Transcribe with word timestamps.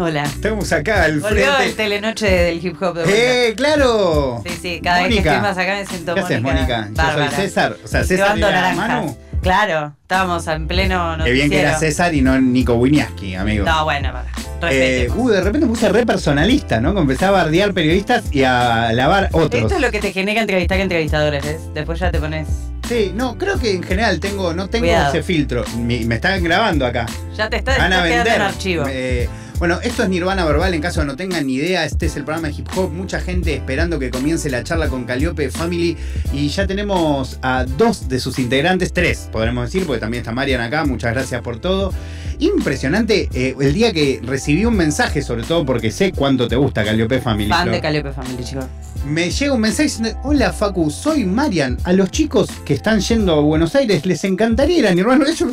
Hola. 0.00 0.22
Estamos 0.24 0.72
acá 0.72 1.04
al 1.04 1.20
Volvió 1.20 1.44
el 1.44 1.56
frente. 1.56 1.74
telenoche 1.74 2.26
del 2.26 2.64
hip 2.64 2.82
hop 2.82 2.94
de 2.94 3.04
vuelta. 3.04 3.10
¡Eh, 3.14 3.54
claro! 3.54 4.42
Sí, 4.46 4.52
sí, 4.62 4.80
cada 4.82 5.02
vez 5.02 5.12
que 5.12 5.18
estoy 5.18 5.40
más 5.40 5.58
acá 5.58 5.74
me 5.74 5.84
siento 5.84 6.14
¿Qué 6.14 6.20
haces, 6.20 6.40
Mónica. 6.40 6.82
Mónica? 6.86 7.12
Yo 7.18 7.26
soy. 7.30 7.36
César. 7.36 7.76
O 7.84 7.86
sea, 7.86 8.04
César. 8.04 8.38
Manu. 8.76 9.14
Claro, 9.42 9.94
estábamos 10.02 10.46
en 10.46 10.66
pleno 10.68 11.16
Qué 11.22 11.30
bien 11.32 11.50
que 11.50 11.60
era 11.60 11.78
César 11.78 12.14
y 12.14 12.22
no 12.22 12.40
Nico 12.40 12.74
Winiaski, 12.74 13.34
amigo. 13.34 13.66
No, 13.66 13.84
bueno, 13.84 14.10
para. 14.12 14.72
Eh, 14.72 15.08
uh, 15.14 15.28
de 15.28 15.40
repente 15.42 15.66
me 15.66 15.72
puse 15.72 15.88
re 15.90 16.06
personalista, 16.06 16.80
¿no? 16.80 16.98
Empecé 16.98 17.26
a 17.26 17.30
bardear 17.30 17.72
periodistas 17.74 18.24
y 18.32 18.44
a 18.44 18.88
alabar 18.88 19.28
otros. 19.32 19.62
Esto 19.64 19.74
es 19.76 19.80
lo 19.82 19.90
que 19.90 20.00
te 20.00 20.12
genera 20.12 20.40
entrevistar 20.40 20.78
que 20.78 20.82
entrevistadores, 20.82 21.42
¿ves? 21.44 21.60
Después 21.74 21.98
ya 21.98 22.10
te 22.10 22.18
pones. 22.18 22.48
Sí, 22.88 23.12
no, 23.14 23.36
creo 23.38 23.58
que 23.58 23.72
en 23.74 23.82
general 23.82 24.18
tengo, 24.18 24.52
no 24.54 24.68
tengo 24.68 24.86
Cuidado. 24.86 25.10
ese 25.10 25.22
filtro. 25.22 25.64
Me, 25.78 26.00
me 26.06 26.14
están 26.16 26.42
grabando 26.42 26.84
acá. 26.86 27.06
Ya 27.36 27.48
te 27.50 27.56
está, 27.56 27.76
Van 27.78 27.92
a 27.92 28.02
vender. 28.02 28.26
en 28.28 28.42
archivo. 28.42 28.84
Eh, 28.88 29.28
bueno, 29.60 29.78
esto 29.82 30.02
es 30.02 30.08
Nirvana 30.08 30.46
Verbal, 30.46 30.72
en 30.72 30.80
caso 30.80 31.04
no 31.04 31.16
tengan 31.16 31.46
ni 31.46 31.56
idea, 31.56 31.84
este 31.84 32.06
es 32.06 32.16
el 32.16 32.24
programa 32.24 32.48
de 32.48 32.54
hip 32.54 32.68
hop, 32.74 32.90
mucha 32.90 33.20
gente 33.20 33.52
esperando 33.52 33.98
que 33.98 34.10
comience 34.10 34.48
la 34.48 34.64
charla 34.64 34.88
con 34.88 35.04
Calliope 35.04 35.50
Family 35.50 35.98
y 36.32 36.48
ya 36.48 36.66
tenemos 36.66 37.38
a 37.42 37.66
dos 37.76 38.08
de 38.08 38.20
sus 38.20 38.38
integrantes, 38.38 38.94
tres 38.94 39.28
podremos 39.30 39.66
decir, 39.66 39.86
porque 39.86 40.00
también 40.00 40.22
está 40.22 40.32
Marian 40.32 40.62
acá, 40.62 40.86
muchas 40.86 41.12
gracias 41.12 41.42
por 41.42 41.58
todo. 41.58 41.92
Impresionante 42.38 43.28
eh, 43.34 43.54
el 43.60 43.74
día 43.74 43.92
que 43.92 44.22
recibí 44.22 44.64
un 44.64 44.78
mensaje, 44.78 45.20
sobre 45.20 45.42
todo 45.42 45.66
porque 45.66 45.90
sé 45.90 46.10
cuánto 46.10 46.48
te 46.48 46.56
gusta 46.56 46.82
Calliope 46.82 47.20
Family. 47.20 47.50
Fan 47.50 47.70
de 47.70 47.82
Calliope 47.82 48.12
Family, 48.12 48.42
chicos. 48.42 48.64
Me 49.04 49.30
llega 49.30 49.52
un 49.52 49.60
mensaje 49.60 49.82
diciendo, 49.82 50.18
hola 50.24 50.54
Facu, 50.54 50.90
soy 50.90 51.26
Marian. 51.26 51.76
A 51.84 51.92
los 51.92 52.10
chicos 52.10 52.48
que 52.64 52.72
están 52.72 53.00
yendo 53.00 53.34
a 53.34 53.40
Buenos 53.40 53.74
Aires 53.74 54.06
les 54.06 54.24
encantaría 54.24 54.78
ir 54.78 54.86
a 54.86 54.94
Nirvana. 54.94 55.26
Yo 55.36 55.48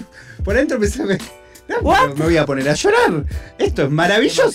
por 0.45 0.55
adentro 0.55 0.79
no, 0.79 1.17
What? 1.81 2.15
me 2.15 2.25
voy 2.25 2.37
a 2.37 2.45
poner 2.45 2.69
a 2.69 2.73
llorar. 2.73 3.25
Esto 3.57 3.83
es 3.83 3.89
maravilloso. 3.89 4.51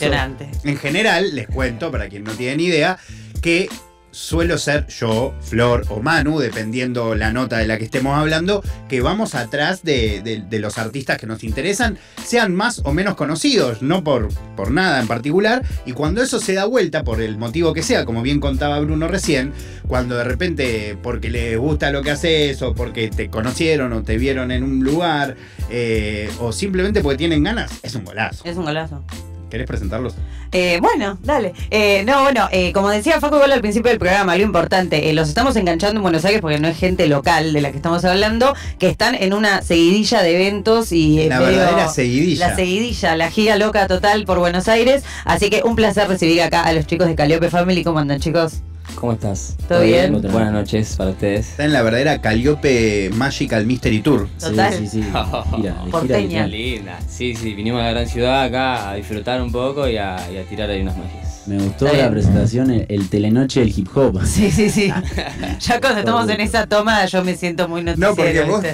En 0.65 0.77
general, 0.77 1.35
les 1.35 1.47
cuento, 1.47 1.91
para 1.91 2.09
quien 2.09 2.25
no 2.25 2.33
tiene 2.33 2.57
ni 2.57 2.65
idea, 2.65 2.99
que 3.41 3.69
suelo 4.13 4.59
ser 4.59 4.87
yo, 4.87 5.35
Flor 5.41 5.85
o 5.89 6.01
Manu, 6.01 6.39
dependiendo 6.39 7.15
la 7.17 7.33
nota 7.33 7.59
de 7.59 7.67
la 7.67 7.79
que 7.79 7.85
estemos 7.85 8.17
hablando, 8.17 8.63
que 8.89 9.01
vamos 9.01 9.35
atrás 9.35 9.83
de, 9.83 10.21
de- 10.23 10.43
de 10.49 10.59
los 10.61 10.79
artistas 10.79 11.19
que 11.19 11.27
nos 11.27 11.43
interesan, 11.43 11.99
sean 12.25 12.55
más 12.55 12.83
o 12.85 12.93
menos 12.93 13.17
conocidos, 13.17 13.83
no 13.83 14.05
por, 14.05 14.29
por 14.55 14.71
nada 14.71 15.01
en 15.01 15.09
particular, 15.09 15.63
y 15.87 15.93
cuando 15.93 16.23
eso 16.23 16.39
se 16.39 16.53
da 16.53 16.67
vuelta, 16.67 17.03
por 17.05 17.21
el 17.21 17.39
motivo 17.39 17.73
que 17.73 17.83
sea, 17.83 18.05
como 18.05 18.23
bien 18.23 18.39
contaba 18.39 18.79
Bruno 18.81 19.09
recién, 19.09 19.53
cuando 19.89 20.17
de 20.17 20.25
repente 20.25 20.97
porque 21.03 21.31
les 21.31 21.59
gusta 21.59 21.91
lo 21.91 22.03
que 22.03 22.11
haces, 22.13 22.61
o 22.63 22.75
porque 22.75 23.09
te 23.09 23.31
conocieron 23.31 23.93
o 23.95 24.03
te 24.03 24.19
vieron 24.19 24.51
en 24.53 24.63
un 24.63 24.85
lugar, 24.85 25.37
eh, 25.71 26.31
o 26.39 26.53
simplemente 26.53 27.01
porque 27.01 27.17
tienen 27.19 27.43
ganas, 27.43 27.73
es 27.83 27.95
un 27.95 28.05
golazo. 28.05 28.45
Es 28.45 28.57
un 28.57 28.65
golazo. 28.67 29.03
¿Querés 29.51 29.67
presentarlos? 29.67 30.15
Eh, 30.53 30.78
bueno, 30.83 31.19
dale. 31.22 31.55
Eh, 31.70 32.04
no, 32.04 32.22
bueno, 32.22 32.49
eh, 32.53 32.72
como 32.72 32.91
decía 32.91 33.21
Facu 33.21 33.37
igual 33.37 33.53
al 33.53 33.60
principio 33.62 33.88
del 33.88 33.99
programa, 33.99 34.37
lo 34.37 34.43
importante, 34.43 35.09
eh, 35.09 35.15
los 35.15 35.28
estamos 35.28 35.56
enganchando 35.56 35.97
en 35.97 36.03
Buenos 36.03 36.25
Aires 36.27 36.43
porque 36.43 36.59
no 36.59 36.69
es 36.69 36.77
gente 36.77 37.06
local 37.09 37.54
de 37.54 37.60
la 37.62 37.71
que 37.71 37.78
estamos 37.78 38.04
hablando, 38.04 38.54
que 38.78 38.88
están 38.88 39.15
en 39.15 39.32
una 39.32 39.62
seguidilla 39.62 40.22
de 40.22 40.34
eventos 40.34 40.93
y 40.93 41.21
eh, 41.21 41.28
La 41.28 41.41
verdadera 41.41 41.88
seguidilla. 41.88 42.49
La 42.49 42.56
seguidilla, 42.56 43.16
la 43.16 43.31
giga 43.31 43.56
loca 43.56 43.87
total 43.87 44.25
por 44.25 44.38
Buenos 44.38 44.69
Aires. 44.69 45.04
Así 45.25 45.49
que 45.49 45.62
un 45.65 45.75
placer 45.75 46.06
recibir 46.09 46.43
acá 46.43 46.62
a 46.62 46.72
los 46.72 46.87
chicos 46.87 47.06
de 47.06 47.15
Calliope 47.15 47.48
Family. 47.48 47.82
¿Cómo 47.82 47.98
andan, 47.98 48.21
chicos? 48.21 48.62
¿Cómo 48.94 49.12
estás? 49.14 49.56
¿Todo 49.69 49.82
bien? 49.82 50.12
Buenas 50.22 50.53
noches 50.53 50.94
para 50.97 51.10
ustedes. 51.10 51.48
Está 51.50 51.64
en 51.64 51.72
la 51.72 51.82
verdadera 51.82 52.20
Calliope 52.20 53.10
Magical 53.14 53.66
Mystery 53.66 54.00
Tour. 54.00 54.28
Total. 54.38 54.72
Sí, 54.72 54.86
sí, 54.86 55.03
sí. 55.03 55.12
gira, 55.56 55.75
Porteña. 55.91 56.28
gira, 56.28 56.44
Qué 56.44 56.50
linda. 56.50 56.98
Sí, 57.08 57.34
sí, 57.34 57.54
vinimos 57.54 57.80
a 57.80 57.84
la 57.86 57.91
gran 57.92 58.08
ciudad 58.08 58.42
acá 58.44 58.91
a 58.91 58.94
disfrutar 58.94 59.42
un 59.42 59.50
poco 59.50 59.88
y 59.88 59.97
a, 59.97 60.16
y 60.32 60.36
a 60.36 60.44
tirar 60.44 60.70
ahí 60.70 60.82
unas 60.82 60.97
magias. 60.97 61.42
Me 61.47 61.58
gustó 61.58 61.92
la 61.92 62.08
presentación, 62.08 62.70
el, 62.70 62.86
el 62.88 63.08
telenoche 63.08 63.58
del 63.60 63.70
hip 63.76 63.88
hop. 63.97 64.20
Sí, 64.25 64.50
sí, 64.53 64.70
sí. 64.70 64.92
ya 65.60 65.80
cuando 65.80 65.98
estamos 66.00 66.28
en 66.28 66.41
esa 66.41 66.66
toma 66.69 67.04
yo 67.06 67.24
me 67.24 67.34
siento 67.34 67.69
muy 67.69 67.82
noticiero. 67.82 68.10
No, 68.10 68.16
porque 68.16 68.42
vos, 68.44 68.64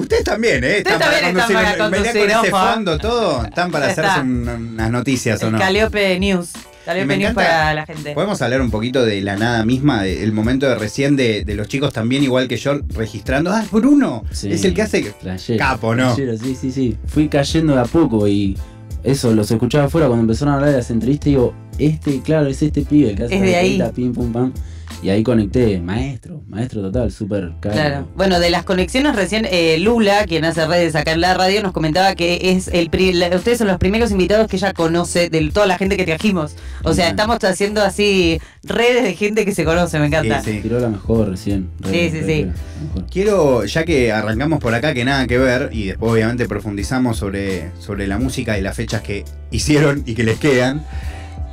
ustedes 0.00 0.24
también, 0.24 0.64
¿eh? 0.64 0.78
Ustedes 0.78 0.98
también 0.98 1.24
están 1.26 1.52
para 1.52 1.76
conducir- 1.78 2.20
con 2.28 2.30
ese 2.44 2.50
fondo 2.50 2.98
todo, 2.98 3.44
están 3.44 3.70
para 3.70 3.86
Ya 3.86 3.92
hacerse 3.92 4.20
unas 4.22 4.90
noticias 4.90 5.40
o 5.44 5.50
no. 5.52 5.58
Calliope 5.58 6.18
News. 6.18 6.50
Encanta- 6.94 7.34
para 7.34 7.74
la 7.74 7.86
gente. 7.86 8.12
Podemos 8.14 8.40
hablar 8.42 8.60
un 8.60 8.70
poquito 8.70 9.04
de 9.04 9.20
la 9.20 9.36
nada 9.36 9.64
misma, 9.64 10.02
de- 10.02 10.22
el 10.22 10.32
momento 10.32 10.68
de 10.68 10.74
recién 10.76 11.16
de, 11.16 11.44
de 11.44 11.54
los 11.54 11.68
chicos 11.68 11.92
también, 11.92 12.22
igual 12.22 12.46
que 12.48 12.56
yo, 12.56 12.80
registrando. 12.94 13.50
Ah, 13.50 13.62
es 13.64 13.70
Bruno, 13.70 14.24
Sí. 14.30 14.50
es 14.52 14.64
el 14.64 14.72
que 14.74 14.82
hace. 14.82 15.12
Capo, 15.58 15.94
¿no? 15.94 16.14
Sí, 16.14 16.22
sí, 16.54 16.70
sí. 16.70 16.96
Fui 17.06 17.28
cayendo 17.28 17.74
de 17.74 17.80
a 17.80 17.84
poco 17.84 18.26
y 18.28 18.56
eso, 19.04 19.32
los 19.34 19.50
escuchaba 19.50 19.84
afuera 19.84 20.06
cuando 20.06 20.22
empezaron 20.22 20.54
a 20.54 20.56
hablar 20.56 20.70
de 20.70 20.76
las 20.78 20.90
entrevistas 20.90 21.26
y 21.26 21.30
digo, 21.30 21.54
este, 21.78 22.20
claro, 22.22 22.46
es 22.46 22.62
este 22.62 22.82
pibe 22.82 23.10
el 23.10 23.16
que 23.16 23.24
hace 23.24 23.34
Es 23.34 23.40
la 23.40 23.46
de 23.46 23.56
ahí. 23.56 23.82
pim, 23.94 24.12
pum, 24.12 24.32
pam. 24.32 24.52
Y 25.02 25.10
ahí 25.10 25.22
conecté, 25.22 25.78
maestro, 25.78 26.42
maestro 26.48 26.80
total, 26.80 27.12
súper 27.12 27.52
caro. 27.60 27.74
Claro. 27.74 28.08
Bueno, 28.16 28.40
de 28.40 28.48
las 28.50 28.64
conexiones 28.64 29.14
recién, 29.14 29.46
eh, 29.50 29.76
Lula, 29.78 30.24
quien 30.26 30.44
hace 30.46 30.66
redes 30.66 30.94
acá 30.96 31.12
en 31.12 31.20
la 31.20 31.34
radio, 31.34 31.62
nos 31.62 31.72
comentaba 31.72 32.14
que 32.14 32.38
es 32.52 32.68
el 32.68 32.88
pri- 32.88 33.12
la- 33.12 33.28
ustedes 33.36 33.58
son 33.58 33.66
los 33.66 33.76
primeros 33.78 34.10
invitados 34.10 34.48
que 34.48 34.56
ella 34.56 34.72
conoce 34.72 35.28
de 35.28 35.50
toda 35.50 35.66
la 35.66 35.76
gente 35.76 35.96
que 35.98 36.04
trajimos. 36.04 36.56
O 36.82 36.94
sea, 36.94 37.08
estamos 37.10 37.38
haciendo 37.44 37.82
así 37.82 38.40
redes 38.64 39.04
de 39.04 39.14
gente 39.14 39.44
que 39.44 39.54
se 39.54 39.64
conoce, 39.64 39.98
me 39.98 40.06
encanta. 40.06 40.40
Sí, 40.42 40.52
sí. 40.54 40.60
Tiró 40.62 40.80
la 40.80 40.88
mejor 40.88 41.28
recién. 41.28 41.68
re, 41.80 41.90
Sí, 42.10 42.18
sí, 42.18 42.24
sí. 42.26 42.46
Quiero, 43.10 43.64
ya 43.64 43.84
que 43.84 44.12
arrancamos 44.12 44.60
por 44.60 44.74
acá, 44.74 44.94
que 44.94 45.04
nada 45.04 45.26
que 45.26 45.38
ver, 45.38 45.70
y 45.72 45.88
después 45.88 46.12
obviamente 46.12 46.48
profundizamos 46.48 47.16
sobre, 47.18 47.70
sobre 47.80 48.06
la 48.06 48.18
música 48.18 48.58
y 48.58 48.62
las 48.62 48.74
fechas 48.76 49.02
que 49.02 49.24
hicieron 49.50 50.02
y 50.06 50.14
que 50.14 50.24
les 50.24 50.38
quedan. 50.38 50.84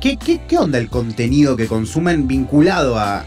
¿Qué, 0.04 0.18
qué, 0.18 0.58
onda 0.58 0.76
el 0.78 0.90
contenido 0.90 1.56
que 1.56 1.66
consumen 1.66 2.28
vinculado 2.28 2.98
a, 2.98 3.24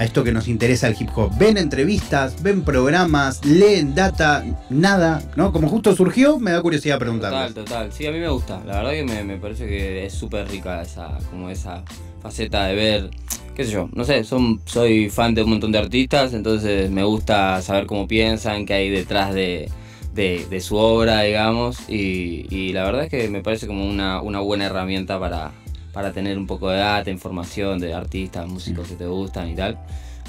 esto 0.00 0.22
que 0.22 0.32
nos 0.32 0.48
interesa 0.48 0.86
el 0.88 0.94
hip 1.00 1.08
hop? 1.16 1.32
¿Ven 1.38 1.56
entrevistas? 1.56 2.42
¿Ven 2.42 2.60
programas? 2.60 3.42
¿Leen 3.42 3.94
data? 3.94 4.44
Nada, 4.68 5.22
¿no? 5.36 5.50
Como 5.50 5.68
justo 5.70 5.96
surgió, 5.96 6.38
me 6.38 6.50
da 6.50 6.60
curiosidad 6.60 6.96
Total, 6.96 7.08
preguntarles. 7.08 7.54
total. 7.54 7.90
Sí, 7.90 8.06
a 8.06 8.12
mí 8.12 8.18
me 8.18 8.28
gusta. 8.28 8.62
La 8.66 8.76
verdad 8.82 8.90
que 8.90 9.04
me, 9.04 9.24
me 9.24 9.38
parece 9.38 9.66
que 9.66 10.04
es 10.04 10.12
súper 10.12 10.46
rica 10.50 10.82
esa, 10.82 11.16
como 11.30 11.48
esa 11.48 11.84
faceta 12.20 12.66
de 12.66 12.74
ver, 12.74 13.10
qué 13.54 13.64
sé 13.64 13.70
yo, 13.72 13.88
no 13.94 14.04
sé, 14.04 14.22
soy 14.66 15.08
fan 15.08 15.34
de 15.34 15.42
un 15.42 15.48
montón 15.48 15.72
de 15.72 15.78
artistas, 15.78 16.34
entonces 16.34 16.90
me 16.90 17.02
gusta 17.02 17.62
saber 17.62 17.86
cómo 17.86 18.06
piensan, 18.06 18.66
qué 18.66 18.74
hay 18.74 18.90
detrás 18.90 19.32
de, 19.32 19.70
de- 20.12 20.46
de 20.50 20.60
su 20.60 20.76
obra, 20.76 21.22
digamos, 21.22 21.78
y, 21.88 22.44
y 22.54 22.74
la 22.74 22.84
verdad 22.84 23.04
es 23.04 23.08
que 23.10 23.30
me 23.30 23.40
parece 23.40 23.66
como 23.66 23.88
una, 23.88 24.20
una 24.20 24.40
buena 24.40 24.66
herramienta 24.66 25.18
para, 25.18 25.52
para 25.92 26.12
tener 26.12 26.38
un 26.38 26.46
poco 26.46 26.70
de 26.70 26.78
data, 26.78 27.10
información 27.10 27.78
de 27.80 27.94
artistas, 27.94 28.48
músicos 28.48 28.88
que 28.88 28.94
te 28.96 29.06
gustan 29.06 29.48
y 29.50 29.54
tal. 29.54 29.78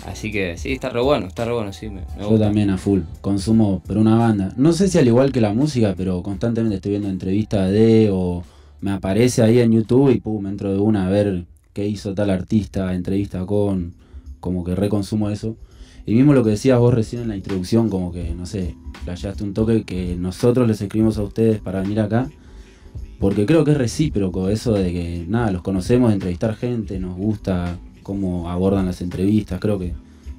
Así 0.05 0.31
que 0.31 0.57
sí, 0.57 0.71
está 0.73 0.89
re 0.89 1.01
bueno, 1.01 1.27
está 1.27 1.45
re 1.45 1.53
bueno, 1.53 1.71
sí, 1.73 1.87
me, 1.89 2.01
me 2.17 2.27
Yo 2.27 2.29
gusta. 2.29 2.45
también 2.45 2.69
a 2.71 2.77
full, 2.77 3.01
consumo 3.21 3.81
por 3.85 3.97
una 3.97 4.15
banda. 4.17 4.51
No 4.57 4.73
sé 4.73 4.87
si 4.87 4.97
al 4.97 5.07
igual 5.07 5.31
que 5.31 5.41
la 5.41 5.53
música, 5.53 5.93
pero 5.95 6.23
constantemente 6.23 6.77
estoy 6.77 6.91
viendo 6.91 7.09
entrevistas 7.09 7.69
de 7.71 8.09
o 8.11 8.43
me 8.79 8.91
aparece 8.91 9.43
ahí 9.43 9.59
en 9.59 9.71
YouTube 9.73 10.09
y 10.11 10.19
pum, 10.19 10.47
entro 10.47 10.71
de 10.73 10.79
una 10.79 11.05
a 11.05 11.09
ver 11.09 11.45
qué 11.73 11.87
hizo 11.87 12.15
tal 12.15 12.31
artista, 12.31 12.93
entrevista 12.95 13.45
con, 13.45 13.93
como 14.39 14.63
que 14.63 14.73
reconsumo 14.75 15.29
eso. 15.29 15.55
Y 16.05 16.15
mismo 16.15 16.33
lo 16.33 16.43
que 16.43 16.49
decías 16.51 16.79
vos 16.79 16.93
recién 16.95 17.21
en 17.21 17.27
la 17.27 17.35
introducción, 17.35 17.87
como 17.89 18.11
que, 18.11 18.33
no 18.33 18.47
sé, 18.47 18.75
flasheaste 19.03 19.43
un 19.43 19.53
toque 19.53 19.83
que 19.83 20.15
nosotros 20.15 20.67
les 20.67 20.81
escribimos 20.81 21.19
a 21.19 21.23
ustedes 21.23 21.59
para 21.61 21.81
venir 21.81 21.99
acá. 21.99 22.27
Porque 23.21 23.45
creo 23.45 23.63
que 23.63 23.71
es 23.71 23.77
recíproco 23.77 24.49
eso 24.49 24.73
de 24.73 24.91
que, 24.91 25.25
nada, 25.27 25.51
los 25.51 25.61
conocemos 25.61 26.09
de 26.09 26.15
entrevistar 26.15 26.55
gente, 26.55 26.99
nos 26.99 27.15
gusta 27.15 27.77
cómo 28.03 28.49
abordan 28.49 28.87
las 28.87 28.99
entrevistas, 29.01 29.59
creo 29.61 29.77
que 29.79 29.93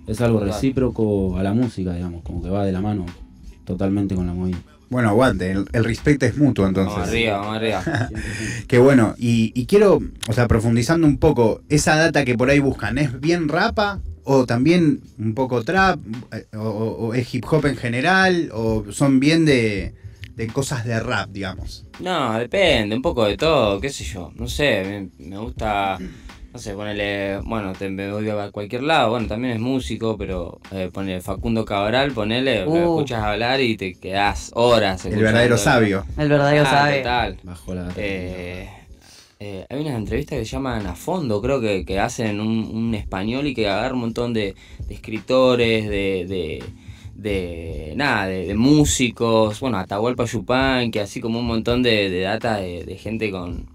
es 0.08 0.20
algo 0.20 0.40
Total. 0.40 0.52
recíproco 0.52 1.38
a 1.38 1.42
la 1.44 1.54
música, 1.54 1.94
digamos, 1.94 2.22
como 2.24 2.42
que 2.42 2.50
va 2.50 2.66
de 2.66 2.72
la 2.72 2.80
mano 2.80 3.06
totalmente 3.64 4.14
con 4.16 4.26
la 4.26 4.34
movida. 4.34 4.58
Bueno, 4.90 5.08
aguante, 5.10 5.52
el, 5.52 5.64
el 5.72 5.84
respeto 5.84 6.26
es 6.26 6.36
mutuo 6.36 6.66
entonces. 6.66 6.92
Vamos 6.94 7.08
arriba, 7.08 7.38
vamos 7.38 7.56
arriba. 7.56 7.82
100%. 7.82 8.64
Qué 8.66 8.78
bueno, 8.78 9.14
y, 9.16 9.52
y 9.54 9.66
quiero, 9.66 10.00
o 10.28 10.32
sea, 10.32 10.48
profundizando 10.48 11.06
un 11.06 11.18
poco, 11.18 11.62
esa 11.68 11.96
data 11.96 12.24
que 12.24 12.36
por 12.36 12.50
ahí 12.50 12.58
buscan, 12.58 12.98
¿es 12.98 13.18
bien 13.20 13.48
rapa? 13.48 14.00
¿O 14.24 14.44
también 14.44 15.00
un 15.18 15.34
poco 15.34 15.62
trap? 15.62 15.98
eh, 16.32 16.46
¿O, 16.56 16.60
o- 16.62 17.06
o 17.06 17.14
es 17.14 17.32
hip 17.34 17.44
hop 17.50 17.64
en 17.66 17.76
general? 17.76 18.50
¿O 18.52 18.84
son 18.90 19.18
bien 19.20 19.44
de, 19.46 19.94
de 20.36 20.46
cosas 20.48 20.84
de 20.84 20.98
rap, 21.00 21.30
digamos? 21.30 21.84
No, 22.00 22.38
depende, 22.38 22.94
un 22.96 23.02
poco 23.02 23.24
de 23.26 23.36
todo, 23.36 23.80
qué 23.80 23.90
sé 23.90 24.04
yo, 24.04 24.32
no 24.34 24.46
sé, 24.48 25.10
me, 25.18 25.26
me 25.28 25.38
gusta, 25.38 25.98
no 26.52 26.58
sé, 26.58 26.74
ponerle, 26.74 27.38
bueno, 27.44 27.72
te, 27.74 27.88
me 27.90 28.10
voy 28.10 28.28
a 28.28 28.50
cualquier 28.50 28.82
lado, 28.82 29.10
bueno, 29.10 29.26
también 29.28 29.54
es 29.54 29.60
músico, 29.60 30.16
pero 30.16 30.58
eh, 30.70 30.90
ponele 30.92 31.20
Facundo 31.20 31.64
Cabral, 31.64 32.12
ponele, 32.12 32.64
lo 32.64 32.70
Uh. 32.70 32.76
escuchas 32.98 33.22
hablar 33.22 33.60
y 33.60 33.76
te 33.76 33.94
quedás 33.94 34.50
horas. 34.54 35.04
El 35.04 35.16
verdadero 35.22 35.56
sabio. 35.58 36.04
El 36.16 36.28
verdadero 36.28 36.64
Ah. 36.66 36.90
Total. 36.96 37.36
Bajo 37.42 37.74
la 37.74 37.88
Eh, 37.96 38.68
eh, 39.44 39.66
hay 39.68 39.80
unas 39.80 39.94
entrevistas 39.96 40.38
que 40.38 40.44
se 40.44 40.52
llaman 40.52 40.86
a 40.86 40.94
fondo, 40.94 41.42
creo 41.42 41.60
que, 41.60 41.84
que 41.84 41.98
hacen 41.98 42.40
un, 42.40 42.48
un 42.72 42.94
español 42.94 43.46
y 43.48 43.54
que 43.54 43.68
agarra 43.68 43.94
un 43.94 44.00
montón 44.00 44.32
de, 44.32 44.54
de 44.86 44.94
escritores, 44.94 45.88
de, 45.88 46.26
de, 46.28 46.64
de 47.14 47.92
nada, 47.96 48.26
de, 48.26 48.46
de 48.46 48.54
músicos, 48.54 49.60
bueno, 49.60 49.78
Atahualpa 49.78 50.24
Yupan, 50.24 50.90
que 50.90 51.00
así 51.00 51.20
como 51.20 51.38
un 51.38 51.46
montón 51.46 51.82
de, 51.82 52.10
de 52.10 52.20
data 52.20 52.56
de, 52.56 52.84
de 52.84 52.96
gente 52.96 53.30
con, 53.30 53.66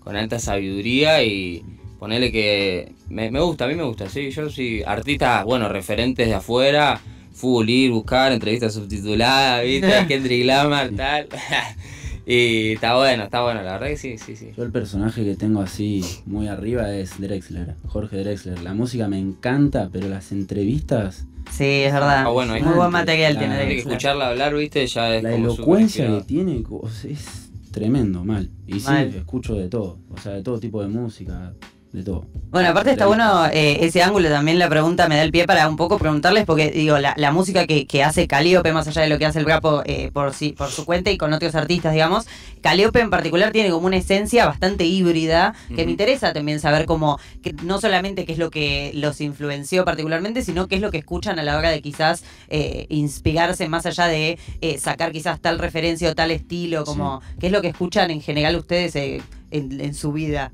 con 0.00 0.16
alta 0.16 0.38
sabiduría 0.38 1.22
y 1.22 1.62
ponerle 1.98 2.30
que 2.30 2.92
me, 3.08 3.30
me 3.30 3.40
gusta, 3.40 3.64
a 3.64 3.68
mí 3.68 3.74
me 3.74 3.82
gusta, 3.82 4.08
sí, 4.08 4.30
yo 4.30 4.50
sí, 4.50 4.82
artistas, 4.86 5.44
bueno, 5.44 5.68
referentes 5.68 6.26
de 6.28 6.34
afuera, 6.34 7.00
fútbol 7.32 7.68
ir, 7.68 7.90
buscar, 7.90 8.32
entrevistas 8.32 8.74
subtituladas, 8.74 9.64
viste, 9.64 10.04
Kendrick 10.08 10.44
Lamar, 10.44 10.90
tal. 10.90 11.28
y 12.26 12.72
está 12.72 12.96
bueno, 12.96 13.22
está 13.24 13.42
bueno, 13.42 13.62
la 13.62 13.74
verdad 13.74 13.86
que 13.86 13.96
sí, 13.96 14.18
sí, 14.18 14.34
sí. 14.34 14.50
Yo 14.56 14.64
el 14.64 14.72
personaje 14.72 15.24
que 15.24 15.36
tengo 15.36 15.60
así 15.62 16.02
muy 16.26 16.48
arriba 16.48 16.92
es 16.92 17.20
Drexler, 17.20 17.76
Jorge 17.86 18.18
Drexler. 18.18 18.60
La 18.62 18.74
música 18.74 19.06
me 19.08 19.18
encanta, 19.18 19.88
pero 19.92 20.08
las 20.08 20.32
entrevistas, 20.32 21.24
Sí, 21.52 21.64
es 21.84 21.92
verdad. 21.92 22.24
Ah, 22.26 22.28
bueno, 22.30 22.54
ahí 22.54 22.62
Muy 22.62 22.74
buen 22.74 22.90
material 22.90 23.34
La- 23.34 23.38
tiene 23.40 23.54
Hay 23.54 23.60
que 23.60 23.66
Drexler. 23.74 23.92
escucharla 23.94 24.28
hablar, 24.30 24.54
viste, 24.56 24.84
ya 24.88 25.14
es 25.14 25.22
la 25.22 25.30
como 25.30 25.44
elocuencia 25.44 26.08
que 26.08 26.24
tiene 26.24 26.64
o 26.68 26.88
sea, 26.88 27.10
es 27.12 27.50
tremendo, 27.70 28.24
mal. 28.24 28.50
Y 28.66 28.80
sí, 28.80 28.92
escucho 29.16 29.54
de 29.54 29.68
todo, 29.68 30.00
o 30.10 30.18
sea, 30.20 30.32
de 30.32 30.42
todo 30.42 30.58
tipo 30.58 30.82
de 30.82 30.88
música, 30.88 31.54
de 31.96 32.04
todo. 32.04 32.26
Bueno, 32.50 32.68
aparte 32.68 32.90
está 32.90 33.06
bueno 33.06 33.46
eh, 33.46 33.78
ese 33.80 34.02
ángulo 34.02 34.28
también, 34.28 34.58
la 34.58 34.68
pregunta 34.68 35.08
me 35.08 35.16
da 35.16 35.22
el 35.22 35.32
pie 35.32 35.46
para 35.46 35.68
un 35.68 35.76
poco 35.76 35.98
preguntarles, 35.98 36.44
porque 36.44 36.70
digo, 36.70 36.98
la, 36.98 37.14
la 37.16 37.32
música 37.32 37.66
que, 37.66 37.86
que 37.86 38.04
hace 38.04 38.26
Calíope, 38.28 38.72
más 38.72 38.86
allá 38.86 39.02
de 39.02 39.08
lo 39.08 39.18
que 39.18 39.26
hace 39.26 39.38
el 39.38 39.46
rapo 39.46 39.82
eh, 39.86 40.10
por, 40.12 40.34
sí, 40.34 40.52
por 40.52 40.70
su 40.70 40.84
cuenta 40.84 41.10
y 41.10 41.16
con 41.16 41.32
otros 41.32 41.54
artistas, 41.54 41.92
digamos, 41.94 42.26
Calíope 42.60 43.00
en 43.00 43.10
particular 43.10 43.50
tiene 43.50 43.70
como 43.70 43.86
una 43.86 43.96
esencia 43.96 44.46
bastante 44.46 44.84
híbrida, 44.84 45.54
que 45.74 45.84
me 45.84 45.90
interesa 45.90 46.32
también 46.32 46.60
saber 46.60 46.84
cómo, 46.84 47.18
que 47.42 47.54
no 47.64 47.80
solamente 47.80 48.26
qué 48.26 48.32
es 48.32 48.38
lo 48.38 48.50
que 48.50 48.92
los 48.94 49.20
influenció 49.20 49.84
particularmente, 49.84 50.42
sino 50.42 50.68
qué 50.68 50.76
es 50.76 50.80
lo 50.82 50.90
que 50.90 50.98
escuchan 50.98 51.38
a 51.38 51.42
la 51.42 51.56
hora 51.56 51.70
de 51.70 51.80
quizás 51.80 52.24
eh, 52.48 52.86
inspirarse 52.90 53.68
más 53.68 53.86
allá 53.86 54.06
de 54.06 54.38
sacar 54.78 55.12
quizás 55.12 55.40
tal 55.40 55.58
referencia 55.58 56.10
o 56.10 56.14
tal 56.14 56.30
estilo, 56.30 56.84
como 56.84 57.22
qué 57.40 57.46
es 57.46 57.52
lo 57.52 57.62
que 57.62 57.68
escuchan 57.68 58.10
en 58.10 58.20
general 58.20 58.56
ustedes 58.56 58.94
en, 58.96 59.22
en 59.50 59.94
su 59.94 60.12
vida. 60.12 60.52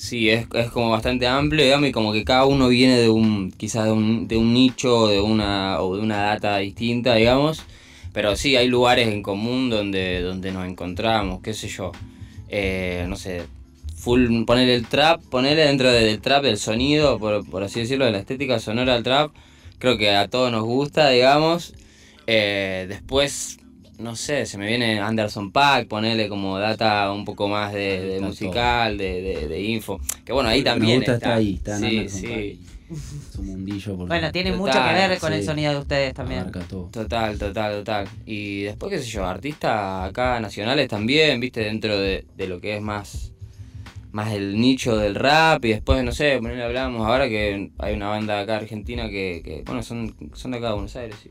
Sí, 0.00 0.30
es, 0.30 0.46
es 0.54 0.70
como 0.70 0.90
bastante 0.90 1.26
amplio, 1.26 1.62
digamos, 1.62 1.88
y 1.90 1.92
como 1.92 2.10
que 2.14 2.24
cada 2.24 2.46
uno 2.46 2.68
viene 2.68 2.98
de 2.98 3.10
un, 3.10 3.52
quizás 3.52 3.84
de 3.84 3.92
un, 3.92 4.26
de 4.28 4.38
un 4.38 4.54
nicho 4.54 5.08
de 5.08 5.20
una, 5.20 5.78
o 5.82 5.94
de 5.94 6.00
una 6.02 6.22
data 6.22 6.56
distinta, 6.56 7.16
digamos. 7.16 7.62
Pero 8.14 8.34
sí, 8.34 8.56
hay 8.56 8.66
lugares 8.68 9.08
en 9.08 9.22
común 9.22 9.68
donde, 9.68 10.22
donde 10.22 10.52
nos 10.52 10.66
encontramos, 10.66 11.42
qué 11.42 11.52
sé 11.52 11.68
yo. 11.68 11.92
Eh, 12.48 13.04
no 13.08 13.16
sé, 13.16 13.42
full, 13.94 14.44
poner 14.46 14.70
el 14.70 14.86
trap, 14.86 15.22
ponerle 15.24 15.66
dentro 15.66 15.92
de- 15.92 16.04
del 16.06 16.20
trap, 16.22 16.44
del 16.44 16.56
sonido, 16.56 17.18
por, 17.18 17.44
por 17.48 17.62
así 17.62 17.80
decirlo, 17.80 18.06
de 18.06 18.12
la 18.12 18.18
estética 18.20 18.58
sonora 18.58 18.94
del 18.94 19.02
trap. 19.02 19.32
Creo 19.78 19.98
que 19.98 20.10
a 20.16 20.28
todos 20.28 20.50
nos 20.50 20.64
gusta, 20.64 21.10
digamos. 21.10 21.74
Eh, 22.26 22.86
después, 22.88 23.58
no 24.00 24.16
sé, 24.16 24.46
se 24.46 24.58
me 24.58 24.66
viene 24.66 24.98
Anderson 25.00 25.52
Pack, 25.52 25.88
ponerle 25.88 26.28
como 26.28 26.58
data 26.58 27.12
un 27.12 27.24
poco 27.24 27.48
más 27.48 27.72
de, 27.72 28.00
de 28.00 28.20
musical, 28.20 28.96
de, 28.98 29.22
de, 29.22 29.48
de 29.48 29.62
info. 29.62 30.00
Que 30.24 30.32
bueno, 30.32 30.48
ahí 30.48 30.62
también 30.64 31.00
Me 31.00 31.06
gusta 31.06 31.14
está. 31.14 31.26
estar 31.28 31.38
ahí, 31.38 31.54
está 31.54 31.76
en 31.76 31.80
sí, 31.80 31.86
Anderson 31.98 32.20
sí. 32.20 32.60
Su 33.32 33.42
mundillo 33.44 33.96
porque 33.96 34.08
Bueno, 34.08 34.32
tiene 34.32 34.50
Total, 34.50 34.58
mucho 34.58 34.78
que 34.84 34.94
ver 35.08 35.18
con 35.20 35.32
el 35.32 35.44
sonido 35.44 35.72
de 35.72 35.78
ustedes 35.78 36.14
también. 36.14 36.50
Total, 36.90 37.38
total, 37.38 37.72
total. 37.78 38.08
Y 38.26 38.62
después, 38.62 38.90
qué 38.90 38.98
sé 38.98 39.06
yo, 39.08 39.24
artistas 39.26 40.08
acá 40.08 40.40
nacionales 40.40 40.88
también, 40.88 41.38
viste, 41.40 41.60
dentro 41.60 41.96
de, 41.98 42.26
de 42.36 42.48
lo 42.48 42.60
que 42.60 42.76
es 42.76 42.82
más 42.82 43.32
más 44.12 44.32
el 44.32 44.60
nicho 44.60 44.96
del 44.96 45.14
rap 45.14 45.64
y 45.64 45.68
después, 45.70 46.02
no 46.02 46.10
sé, 46.12 46.38
ponele, 46.42 46.64
hablamos 46.64 47.06
ahora 47.06 47.28
que 47.28 47.70
hay 47.78 47.94
una 47.94 48.08
banda 48.08 48.40
acá 48.40 48.56
argentina 48.56 49.08
que, 49.08 49.40
que 49.44 49.62
bueno, 49.64 49.82
son, 49.84 50.16
son 50.34 50.50
de 50.50 50.58
acá 50.58 50.68
de 50.68 50.72
Buenos 50.74 50.96
Aires, 50.96 51.16
sí. 51.22 51.30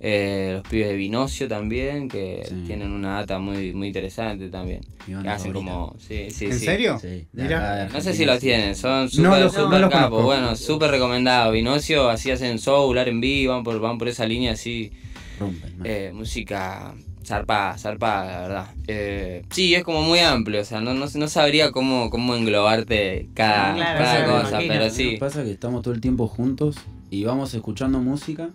Eh, 0.00 0.50
los 0.54 0.62
pibes 0.68 0.88
de 0.88 0.94
Vinocio 0.96 1.48
también, 1.48 2.08
que 2.08 2.44
Sí. 2.48 2.54
tienen 2.66 2.92
una 2.92 3.16
data 3.16 3.38
muy, 3.40 3.72
muy 3.74 3.88
interesante 3.88 4.48
también. 4.48 4.80
Que 5.06 5.14
hacen 5.28 5.52
favorita. 5.52 5.52
como, 5.72 5.96
sí, 5.98 6.30
sí, 6.30 6.44
¿En 6.46 6.52
sí. 6.52 6.64
serio? 6.66 6.98
Sí, 7.00 7.26
Mira. 7.32 7.88
No 7.92 8.00
sé 8.00 8.14
si 8.14 8.24
los 8.24 8.36
sí. 8.36 8.42
tienen, 8.46 8.76
son 8.76 9.08
No 9.18 9.36
los- 9.38 9.52
no 9.56 9.64
super 9.64 9.88
capos. 9.88 10.22
Bueno, 10.22 10.54
súper 10.54 10.92
recomendado. 10.92 11.50
Vinocio, 11.50 12.08
así 12.08 12.30
hacen 12.30 12.58
soul, 12.60 12.96
R&B, 12.96 13.46
van 13.48 13.64
por, 13.64 13.80
van 13.80 13.98
por 13.98 14.06
esa 14.08 14.24
línea 14.26 14.52
así. 14.52 14.92
Rompen. 15.40 15.74
Eh, 15.84 16.12
música 16.14 16.94
zarpada, 17.24 17.76
zarpada, 17.76 18.24
la 18.32 18.40
verdad. 18.40 18.66
Eh, 18.86 19.42
sí, 19.50 19.74
es 19.74 19.82
como 19.82 20.02
muy 20.02 20.18
amplio, 20.20 20.60
o 20.60 20.64
sea, 20.64 20.80
no, 20.80 20.94
no, 20.94 21.06
no 21.12 21.28
sabría 21.28 21.72
cómo, 21.72 22.08
cómo 22.08 22.34
englobarte 22.36 23.28
cada, 23.34 23.74
Claro, 23.74 23.98
cada 23.98 24.42
cosa, 24.42 24.58
pero 24.60 24.74
Lo 24.74 24.84
que 24.84 24.90
sí. 24.90 25.16
pasa 25.18 25.40
es 25.40 25.46
que 25.46 25.52
estamos 25.52 25.82
todo 25.82 25.92
el 25.92 26.00
tiempo 26.00 26.26
juntos 26.28 26.76
y 27.10 27.24
vamos 27.24 27.52
escuchando 27.54 27.98
música 28.00 28.50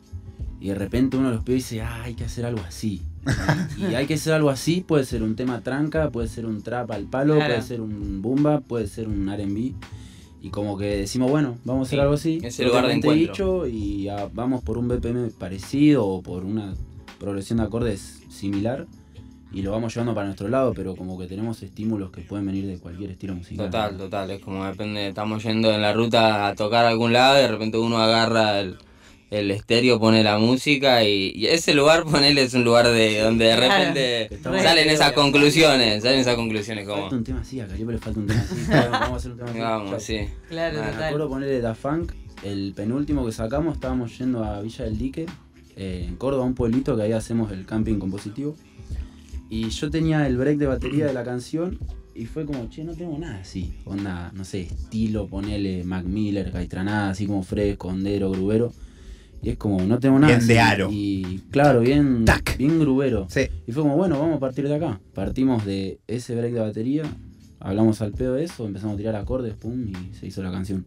y 0.64 0.70
de 0.70 0.76
repente 0.76 1.18
uno 1.18 1.28
de 1.28 1.36
los 1.36 1.44
pibes 1.44 1.70
dice, 1.70 1.82
ah, 1.82 2.04
hay 2.04 2.14
que 2.14 2.24
hacer 2.24 2.46
algo 2.46 2.62
así. 2.66 3.02
y 3.78 3.96
hay 3.96 4.06
que 4.06 4.14
hacer 4.14 4.32
algo 4.32 4.50
así, 4.50 4.80
puede 4.80 5.04
ser 5.04 5.22
un 5.22 5.36
tema 5.36 5.60
tranca, 5.60 6.10
puede 6.10 6.30
ser 6.30 6.46
un 6.46 6.62
trap 6.62 6.90
al 6.92 7.04
palo, 7.04 7.36
Claro. 7.36 7.54
puede 7.56 7.68
ser 7.68 7.82
un 7.82 8.22
boomba, 8.22 8.62
puede 8.62 8.88
ser 8.88 9.10
un 9.10 9.28
R&B. 9.28 9.74
Y 10.42 10.50
como 10.52 10.78
que 10.78 10.86
decimos, 10.98 11.30
bueno, 11.30 11.58
vamos 11.66 11.88
a 11.88 11.90
hacer 11.90 11.98
Sí, 11.98 12.02
algo 12.02 12.14
así. 12.14 12.40
es 12.44 12.60
el 12.62 12.68
lugar 12.68 12.88
de 12.88 12.94
encuentro. 12.94 13.66
dicho, 13.66 13.68
y 13.68 14.08
ah, 14.08 14.30
vamos 14.34 14.64
por 14.64 14.78
un 14.78 14.88
BPM 14.88 15.32
parecido 15.38 16.06
o 16.06 16.22
por 16.22 16.46
una 16.46 16.74
progresión 17.20 17.58
de 17.58 17.66
acordes 17.66 18.22
similar. 18.30 18.88
Y 19.52 19.64
lo 19.64 19.72
vamos 19.72 19.94
llevando 19.94 20.16
para 20.16 20.28
nuestro 20.28 20.48
lado, 20.48 20.72
pero 20.74 20.96
como 20.96 21.20
que 21.20 21.28
tenemos 21.28 21.62
estímulos 21.62 22.10
que 22.10 22.22
pueden 22.22 22.46
venir 22.46 22.66
de 22.68 22.78
cualquier 22.80 23.12
estilo 23.12 23.36
musical. 23.36 23.66
Total, 23.66 23.98
total, 23.98 24.32
es 24.32 24.42
como 24.42 24.64
depende, 24.66 25.10
estamos 25.10 25.44
yendo 25.44 25.72
en 25.74 25.82
la 25.82 25.92
ruta 25.92 26.48
a 26.48 26.56
tocar 26.56 26.86
a 26.86 26.90
algún 26.90 27.12
lado 27.12 27.38
y 27.38 27.42
de 27.42 27.48
repente 27.50 27.78
uno 27.78 27.98
agarra 27.98 28.62
el, 28.62 28.78
el 29.40 29.52
estéreo, 29.52 30.00
pone 30.00 30.24
la 30.24 30.38
música 30.38 31.04
y, 31.04 31.32
y 31.36 31.48
ese 31.48 31.74
lugar, 31.74 32.04
ponele, 32.12 32.44
es 32.44 32.54
un 32.54 32.64
lugar 32.64 32.88
de 32.88 33.20
donde 33.20 33.46
de 33.46 33.56
Claro. 33.56 33.74
repente 33.74 34.34
Estamos- 34.36 34.62
salen 34.62 34.90
esas 34.90 35.14
conclusiones, 35.14 36.04
salen 36.04 36.20
esas 36.20 36.36
conclusiones 36.36 36.88
como... 36.88 37.02
Falta 37.02 37.16
un 37.16 37.24
tema 37.24 37.42
así, 37.42 37.60
a 37.60 37.68
Caribe 37.68 37.94
le 37.94 38.00
falta 38.00 38.20
un 38.20 38.28
tema 38.28 38.42
así. 38.42 38.56
Vamos 38.92 39.10
a 39.12 39.16
hacer 39.16 39.32
un 39.32 39.38
tema 39.38 39.50
así. 39.52 39.60
Vamos, 39.60 40.04
sí. 40.04 40.20
Claro, 40.50 40.80
Ah, 40.80 40.86
Me 40.86 40.92
total. 40.92 41.04
acuerdo 41.06 41.30
ponerle 41.30 41.62
Da 41.62 41.76
Funk, 41.76 42.12
el 42.44 42.74
penúltimo 42.76 43.26
que 43.26 43.32
sacamos, 43.32 43.76
estábamos 43.76 44.18
yendo 44.18 44.44
a 44.44 44.62
Villa 44.62 44.86
del 44.86 44.98
Dique, 44.98 45.26
eh, 45.76 46.06
en 46.08 46.16
Córdoba, 46.18 46.44
un 46.46 46.54
pueblito 46.56 46.96
que 46.96 47.02
ahí 47.04 47.12
hacemos 47.14 47.52
el 47.52 47.66
camping 47.66 47.98
compositivo. 48.00 48.56
Y 49.50 49.70
yo 49.70 49.90
tenía 49.90 50.26
el 50.28 50.38
break 50.38 50.58
de 50.58 50.68
batería 50.68 51.06
de 51.06 51.14
la 51.14 51.24
canción 51.24 51.78
y 52.16 52.26
fue 52.26 52.46
como, 52.46 52.70
che, 52.70 52.84
no 52.84 52.94
tengo 52.96 53.18
nada 53.18 53.40
así. 53.40 53.74
Onda, 53.86 54.32
no 54.36 54.46
sé, 54.46 54.62
estilo, 54.62 55.28
ponele 55.28 55.84
Mac 55.84 56.06
Miller, 56.06 56.52
Caitranada, 56.52 57.10
así 57.12 57.26
como 57.28 57.44
fresco, 57.44 57.88
hondero, 57.90 58.30
grubero. 58.32 58.72
Y 59.44 59.50
es 59.50 59.58
como, 59.58 59.82
no 59.82 60.00
tengo 60.00 60.18
nada 60.20 60.36
Bien 60.36 60.48
de 60.48 60.60
aro. 60.60 60.90
Y 60.92 61.42
claro, 61.52 61.82
bien, 61.82 62.24
Tac. 62.26 62.58
bien 62.58 62.80
grubero. 62.80 63.28
Sí. 63.30 63.42
Y 63.68 63.72
fue 63.74 63.84
como, 63.84 63.98
bueno, 63.98 64.18
vamos 64.18 64.38
a 64.38 64.40
partir 64.40 64.68
de 64.68 64.76
acá. 64.76 65.00
Partimos 65.14 65.66
de 65.66 66.00
ese 66.08 66.34
break 66.36 66.54
de 66.54 66.62
batería, 66.62 67.04
hablamos 67.60 68.02
al 68.02 68.14
pedo 68.14 68.36
de 68.36 68.46
eso, 68.46 68.66
empezamos 68.66 68.94
a 68.96 68.98
tirar 68.98 69.16
acordes, 69.16 69.54
pum, 69.56 69.88
y 69.90 70.16
se 70.16 70.28
hizo 70.28 70.42
la 70.42 70.52
canción. 70.52 70.86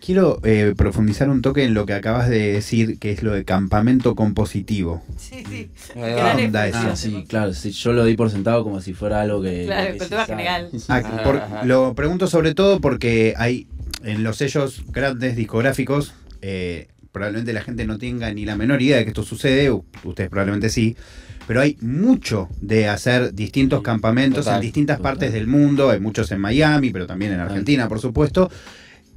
Quiero 0.00 0.40
eh, 0.44 0.72
profundizar 0.76 1.28
un 1.28 1.42
toque 1.42 1.64
en 1.64 1.74
lo 1.74 1.84
que 1.84 1.92
acabas 1.92 2.30
de 2.30 2.52
decir, 2.52 2.98
que 2.98 3.10
es 3.10 3.22
lo 3.22 3.32
de 3.32 3.44
campamento 3.44 4.14
compositivo. 4.14 5.02
Sí, 5.18 5.42
sí. 5.50 5.68
¿Qué 5.92 6.44
onda 6.46 6.68
es? 6.68 6.74
eso? 6.76 6.88
Ah, 6.92 6.96
sí, 6.96 7.24
claro, 7.28 7.52
sí, 7.52 7.72
yo 7.72 7.92
lo 7.92 8.04
di 8.04 8.16
por 8.16 8.30
sentado 8.30 8.62
como 8.64 8.80
si 8.80 8.94
fuera 8.94 9.20
algo 9.20 9.42
que... 9.42 9.64
Claro, 9.66 9.92
que 9.92 9.98
cultura 9.98 10.24
general. 10.24 10.70
Ah, 10.88 11.20
por- 11.24 11.66
lo 11.66 11.94
pregunto 11.94 12.28
sobre 12.28 12.54
todo 12.54 12.80
porque 12.80 13.34
hay 13.36 13.66
en 14.04 14.22
los 14.22 14.36
sellos 14.36 14.84
grandes 14.90 15.34
discográficos, 15.36 16.14
eh, 16.40 16.86
probablemente 17.18 17.52
la 17.52 17.62
gente 17.62 17.86
no 17.86 17.98
tenga 17.98 18.32
ni 18.32 18.44
la 18.44 18.56
menor 18.56 18.80
idea 18.80 18.96
de 18.98 19.04
que 19.04 19.10
esto 19.10 19.22
sucede, 19.24 19.70
ustedes 19.70 20.30
probablemente 20.30 20.70
sí, 20.70 20.96
pero 21.46 21.60
hay 21.60 21.76
mucho 21.80 22.48
de 22.60 22.88
hacer 22.88 23.34
distintos 23.34 23.80
Sí, 23.80 23.84
campamentos 23.84 24.44
total, 24.44 24.56
en 24.56 24.62
distintas 24.62 24.98
total. 24.98 25.12
partes 25.12 25.32
del 25.32 25.46
mundo, 25.46 25.90
hay 25.90 25.98
muchos 26.00 26.30
en 26.32 26.40
Miami, 26.40 26.90
pero 26.90 27.06
también 27.06 27.32
en. 27.32 27.40
Argentina, 27.40 27.88
por 27.88 28.00
supuesto. 28.00 28.50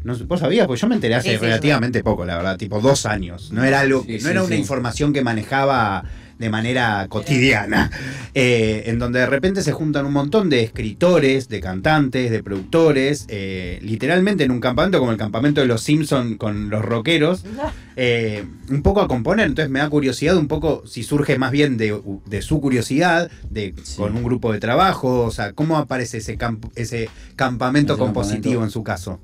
No, 0.03 0.17
¿Vos 0.17 0.39
sabías? 0.39 0.65
Pues 0.65 0.81
yo 0.81 0.87
me 0.87 0.95
enteré 0.95 1.13
hace 1.15 1.29
Sí, 1.29 1.35
sí, 1.35 1.41
relativamente 1.41 2.03
poco, 2.03 2.25
la 2.25 2.35
verdad, 2.37 2.57
tipo 2.57 2.79
dos 2.81 3.05
años. 3.05 3.51
No 3.51 3.63
era 3.63 3.81
algo, 3.81 4.03
Sí, 4.03 4.13
no 4.13 4.19
sí, 4.19 4.27
era 4.29 4.43
una 4.43 4.55
sí. 4.55 4.61
información 4.61 5.13
que 5.13 5.21
manejaba 5.23 6.03
de 6.41 6.49
manera 6.49 7.05
cotidiana, 7.07 7.89
eh, 8.33 8.83
en 8.87 8.99
donde 8.99 9.19
de 9.19 9.25
repente 9.27 9.61
se 9.61 9.71
juntan 9.71 10.05
un 10.05 10.11
montón 10.13 10.49
de 10.49 10.63
escritores, 10.63 11.47
de 11.47 11.61
cantantes, 11.61 12.31
de 12.31 12.43
productores, 12.43 13.25
eh, 13.29 13.79
literalmente 13.81 14.43
en 14.43 14.51
un 14.51 14.59
campamento 14.59 14.99
como 14.99 15.11
el 15.11 15.17
campamento 15.17 15.61
de 15.61 15.67
los 15.67 15.81
Simpson 15.81 16.35
con 16.35 16.69
los 16.69 16.83
rockeros, 16.83 17.45
eh, 17.95 18.43
un 18.69 18.81
poco 18.81 19.01
a 19.01 19.07
componer. 19.07 19.45
Entonces 19.47 19.69
me 19.71 19.79
da 19.79 19.89
curiosidad 19.89 20.35
un 20.35 20.47
poco 20.49 20.83
si 20.85 21.03
surge 21.03 21.37
más 21.37 21.51
bien 21.51 21.77
de, 21.77 21.97
de 22.25 22.41
su 22.41 22.59
curiosidad, 22.59 23.31
de 23.49 23.73
Sí. 23.83 23.97
con 23.97 24.15
un 24.17 24.23
grupo 24.23 24.51
de 24.51 24.59
trabajo, 24.59 25.21
o 25.21 25.31
sea, 25.31 25.53
cómo 25.53 25.77
aparece 25.77 26.17
ese, 26.17 26.35
camp- 26.37 26.65
ese 26.75 27.07
campamento 27.35 27.93
Ese 27.93 27.99
compositivo 27.99 28.39
campamento. 28.61 28.63
en 28.65 28.71
su 28.71 28.83
caso. 28.83 29.19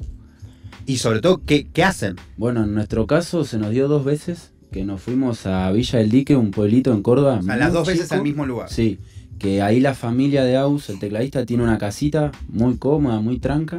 Y 0.85 0.97
sobre 0.99 1.19
todo, 1.19 1.41
¿qué, 1.45 1.67
qué 1.73 1.83
hacen? 1.83 2.15
Bueno, 2.37 2.63
en 2.63 2.73
nuestro 2.73 3.07
caso 3.07 3.43
se 3.43 3.57
nos 3.57 3.71
dio 3.71 3.87
dos 3.89 4.05
veces 4.05 4.51
que 4.71 4.83
nos 4.83 5.01
fuimos 5.01 5.45
a 5.45 5.71
Villa 5.71 5.99
del 5.99 6.09
Dique, 6.09 6.35
un 6.35 6.51
pueblito 6.51 6.93
en 6.93 7.01
Córdoba. 7.01 7.39
O 7.39 7.43
sea, 7.43 7.57
las 7.57 7.73
dos 7.73 7.87
veces 7.87 8.11
al 8.11 8.23
mismo 8.23 8.45
lugar. 8.45 8.69
Sí, 8.69 8.99
que 9.39 9.61
ahí 9.61 9.79
la 9.79 9.93
familia 9.93 10.43
de 10.43 10.57
Aus, 10.57 10.89
el 10.89 10.99
tecladista, 10.99 11.45
tiene 11.45 11.63
una 11.63 11.77
casita 11.77 12.31
muy 12.49 12.77
cómoda, 12.77 13.19
muy 13.21 13.39
tranca. 13.39 13.77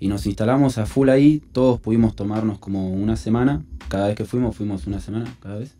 Y 0.00 0.08
nos 0.08 0.26
instalamos 0.26 0.76
a 0.78 0.86
full 0.86 1.08
ahí, 1.08 1.42
todos 1.52 1.80
pudimos 1.80 2.14
tomarnos 2.16 2.58
como 2.58 2.90
una 2.90 3.16
semana. 3.16 3.64
Cada 3.88 4.08
vez 4.08 4.16
que 4.16 4.24
fuimos, 4.24 4.56
fuimos 4.56 4.86
una 4.86 5.00
semana, 5.00 5.34
cada 5.40 5.56
vez. 5.56 5.76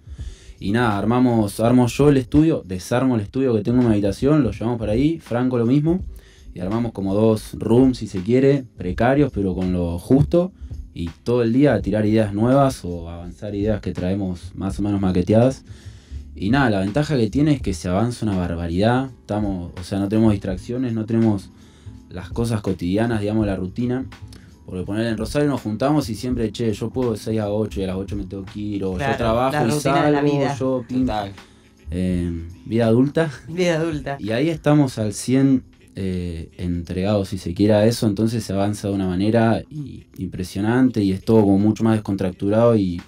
Y 0.61 0.73
nada, 0.73 0.97
armamos, 0.97 1.61
armo 1.61 1.87
yo 1.89 2.09
el 2.09 2.17
estudio, 2.17 2.63
desarmo 2.65 3.17
el 3.17 3.23
estudio 3.23 3.55
que 3.55 3.63
tengo 3.63 3.81
en 3.81 3.87
mi 3.87 3.93
habitación, 3.93 4.43
lo 4.43 4.53
llevamos 4.53 4.79
para 4.79 4.93
ahí, 4.93 5.19
Franco 5.19 5.59
lo 5.59 5.67
mismo, 5.67 6.01
y 6.55 6.61
armamos 6.61 6.93
como 6.93 7.15
dos 7.15 7.55
rooms, 7.59 7.99
si 7.99 8.07
se 8.07 8.21
quiere, 8.21 8.65
precarios, 8.77 9.31
pero 9.35 9.55
con 9.55 9.73
lo 9.73 9.99
justo, 9.99 10.53
y 10.95 11.11
todo 11.25 11.43
el 11.43 11.53
día 11.53 11.75
a 11.75 11.83
tirar 11.83 12.07
ideas 12.07 12.33
nuevas 12.33 12.85
o 12.85 13.11
avanzar 13.11 13.55
ideas 13.55 13.81
que 13.81 13.93
traemos 13.93 14.53
más 14.55 14.79
o 14.79 14.83
menos 14.83 15.01
maqueteadas. 15.01 15.65
Y 16.37 16.51
nada, 16.51 16.71
la 16.71 16.81
ventaja 16.81 17.17
que 17.17 17.29
tiene 17.31 17.53
es 17.55 17.63
que 17.63 17.75
se 17.75 17.89
avanza 17.89 18.25
una 18.27 18.37
barbaridad, 18.37 19.11
estamos, 19.21 19.73
o 19.79 19.83
sea, 19.85 19.99
no 19.99 20.09
tenemos 20.09 20.33
distracciones, 20.33 20.93
no 20.93 21.05
tenemos 21.05 21.51
las 22.11 22.29
cosas 22.31 22.61
cotidianas, 22.61 23.21
digamos, 23.21 23.47
la 23.47 23.57
rutina. 23.57 24.05
Porque 24.67 24.83
poner 24.85 25.07
en 25.09 25.19
Rosario 25.19 25.49
nos 25.49 25.61
juntamos 25.61 26.09
y 26.09 26.15
siempre, 26.15 26.51
che, 26.51 26.73
yo 26.73 26.89
puedo 26.91 27.13
de 27.13 27.19
6 27.19 27.39
a 27.41 27.51
8 27.51 27.81
y 27.81 27.85
a 27.85 27.87
las 27.89 27.97
8 27.97 28.17
me 28.17 28.25
tengo 28.25 28.45
que 28.45 28.59
ir, 28.61 28.85
o 28.85 28.95
Claro, 28.95 29.13
yo 29.13 29.19
trabajo 29.19 29.53
la 29.53 29.63
y 29.67 29.71
rutina 29.71 30.05
de 30.07 30.11
la 30.13 30.19
salgo, 30.21 30.33
vida. 30.39 30.57
yo 30.59 30.85
pim, 30.89 31.01
Total. 31.01 31.33
eh, 31.91 32.49
vida 32.65 32.87
adulta. 32.87 33.31
Vida 33.49 33.75
adulta. 33.77 34.17
Y 34.19 34.31
ahí 34.31 34.49
estamos 34.49 34.99
al 34.99 35.13
100 35.13 35.63
eh, 35.97 36.51
entregados, 36.59 37.29
si 37.29 37.39
se 37.39 37.55
quiere, 37.55 37.75
a 37.75 37.87
eso, 37.87 38.07
entonces 38.07 38.43
se 38.45 38.53
avanza 38.53 38.89
de 38.89 38.95
una 38.95 39.07
manera 39.07 39.63
y- 39.71 40.07
impresionante 40.19 41.03
y 41.03 41.13
es 41.13 41.25
todo 41.25 41.43
como 41.43 41.59
mucho 41.59 41.85
más 41.85 41.95
descontracturado 41.95 42.77
y 42.77 43.01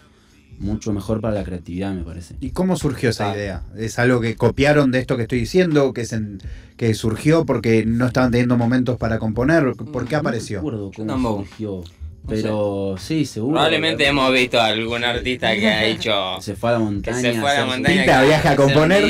mucho 0.59 0.93
mejor 0.93 1.21
para 1.21 1.35
la 1.35 1.45
creatividad, 1.45 1.93
me 1.93 2.03
parece. 2.03 2.37
¿Y 2.41 2.51
cómo 2.51 2.77
surgió 2.77 3.11
esa 3.11 3.31
Ah. 3.31 3.35
idea? 3.35 3.63
¿Es 3.77 3.99
algo 3.99 4.21
que 4.21 4.37
copiaron 4.37 4.91
de 4.91 5.01
esto 5.01 5.17
que 5.17 5.23
estoy 5.25 5.41
diciendo? 5.41 5.93
¿Que, 5.93 6.05
se- 6.07 6.39
que 6.79 6.95
surgió 6.95 7.45
porque 7.45 7.85
no 7.85 8.07
estaban 8.07 8.31
teniendo 8.31 8.57
momentos 8.57 8.97
para 8.97 9.19
componer? 9.19 9.75
¿Por 9.75 10.07
qué 10.07 10.15
No 10.15 10.21
apareció? 10.21 10.63
cómo 10.63 11.39
surgió, 11.45 11.85
pero 12.29 12.95
sí, 12.99 13.25
seguro. 13.25 13.55
Probablemente 13.55 14.05
que 14.05 14.11
hemos 14.11 14.33
visto 14.33 14.61
a 14.61 14.67
algún 14.67 15.05
artista 15.05 15.55
que 15.55 15.69
ha 15.71 15.83
dicho 15.85 16.13
Se 16.41 16.57
fue 16.57 16.71
a 16.71 16.73
la 16.75 16.79
que 16.79 16.85
montaña. 16.85 17.21
se 17.21 17.33
fue 17.41 17.51
a 17.51 17.61
la 17.61 17.67
montaña 17.67 17.97
Pinta, 18.03 18.21
que 18.21 18.27
viaja 18.27 18.51
a 18.51 18.57
componer. 18.57 19.05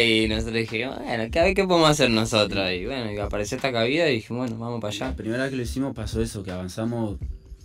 y 0.00 0.28
nosotros 0.28 0.54
dijimos, 0.54 0.98
bueno, 1.04 1.24
¿qué, 1.30 1.40
a 1.40 1.44
ver 1.44 1.54
qué 1.54 1.64
podemos 1.64 1.90
hacer 1.90 2.10
nosotros? 2.10 2.70
Y 2.72 2.86
bueno, 2.86 3.12
y 3.12 3.18
apareció 3.18 3.56
esta 3.56 3.72
cabida 3.72 4.08
y 4.08 4.14
dijimos, 4.16 4.48
bueno, 4.48 4.58
vamos 4.64 4.80
para 4.80 4.94
La 4.94 5.06
allá. 5.06 5.16
primera 5.16 5.42
vez 5.44 5.50
que 5.50 5.56
lo 5.56 5.62
hicimos 5.62 5.94
pasó 5.94 6.20
eso, 6.22 6.42
que 6.42 6.50
avanzamos 6.50 7.16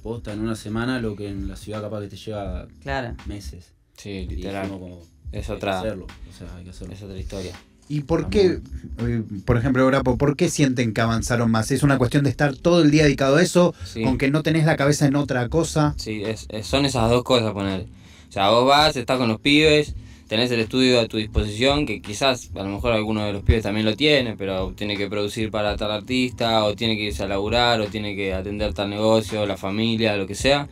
posta 0.03 0.31
en 0.33 0.39
una 0.41 0.55
semana, 0.55 0.99
lo 0.99 1.15
que 1.15 1.27
en 1.27 1.47
la 1.47 1.55
ciudad 1.55 1.81
capaz 1.81 2.01
que 2.01 2.07
te 2.07 2.15
lleva 2.17 2.67
Claro. 2.81 3.15
meses. 3.25 3.73
Sí, 3.97 4.09
Y 4.09 4.27
literal. 4.27 4.69
como, 4.69 5.01
Es 5.31 5.41
hay 5.41 5.41
que 5.47 5.51
otra, 5.53 5.79
hacerlo, 5.79 6.05
o 6.05 6.37
sea, 6.37 6.47
hay 6.55 6.63
que 6.63 6.69
hacerlo. 6.69 6.93
es 6.93 7.01
otra 7.01 7.17
historia. 7.17 7.51
¿Y 7.89 8.01
por 8.01 8.29
qué, 8.29 8.59
eh, 8.99 9.23
por 9.45 9.57
ejemplo, 9.57 9.85
Grapo, 9.87 10.17
por 10.17 10.35
qué 10.35 10.49
sienten 10.49 10.93
que 10.93 11.01
avanzaron 11.01 11.49
más? 11.49 11.71
¿Es 11.71 11.83
una 11.83 11.97
cuestión 11.97 12.25
de 12.25 12.29
estar 12.29 12.55
todo 12.55 12.81
el 12.81 12.91
día 12.91 13.03
dedicado 13.03 13.37
a 13.37 13.41
eso? 13.41 13.73
Sí. 13.85 14.03
¿Con 14.03 14.17
que 14.17 14.29
no 14.29 14.43
tenés 14.43 14.65
la 14.65 14.75
cabeza 14.75 15.05
en 15.07 15.15
otra 15.15 15.47
cosa? 15.47 15.93
Sí, 15.97 16.21
es, 16.25 16.47
es- 16.49 16.67
son 16.67 16.85
esas 16.85 17.09
dos 17.09 17.23
cosas 17.23 17.53
poner. 17.53 17.85
O 18.29 18.31
sea, 18.31 18.49
vos 18.49 18.67
vas, 18.67 18.95
estás 18.97 19.17
con 19.17 19.29
los 19.29 19.39
pibes, 19.39 19.95
tenés 20.27 20.51
el 20.51 20.59
estudio 20.59 20.99
a 20.99 21.07
tu 21.07 21.15
disposición, 21.15 21.85
que 21.85 22.01
quizás 22.01 22.49
a 22.55 22.63
lo 22.63 22.69
mejor 22.69 22.91
alguno 22.91 23.23
de 23.25 23.31
los 23.31 23.43
pibes 23.43 23.63
también 23.63 23.85
lo 23.85 23.95
tiene, 23.95 24.35
pero 24.35 24.73
tiene 24.75 24.97
que 24.97 25.07
producir 25.07 25.49
para 25.49 25.77
tal 25.77 25.91
artista, 25.91 26.65
o 26.65 26.75
tiene 26.75 26.97
que 26.97 27.03
irse 27.03 27.23
a 27.23 27.27
laburar, 27.27 27.79
o 27.79 27.87
tiene 27.87 28.17
que 28.17 28.33
atender 28.33 28.73
tal 28.73 28.89
negocio, 28.89 29.45
la 29.45 29.55
familia, 29.55 30.17
lo 30.17 30.27
que 30.27 30.35
sea. 30.35 30.67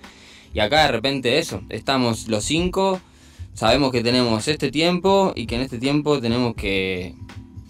Y 0.53 0.59
acá 0.59 0.81
de 0.83 0.91
repente 0.91 1.39
eso, 1.39 1.61
estamos 1.69 2.27
los 2.27 2.43
cinco, 2.43 2.99
sabemos 3.55 3.91
que 3.91 4.03
tenemos 4.03 4.47
este 4.47 4.69
tiempo 4.71 5.33
y 5.35 5.47
que 5.47 5.55
en 5.55 5.61
este 5.61 5.79
tiempo 5.79 6.21
tenemos 6.21 6.53
que 6.55 7.15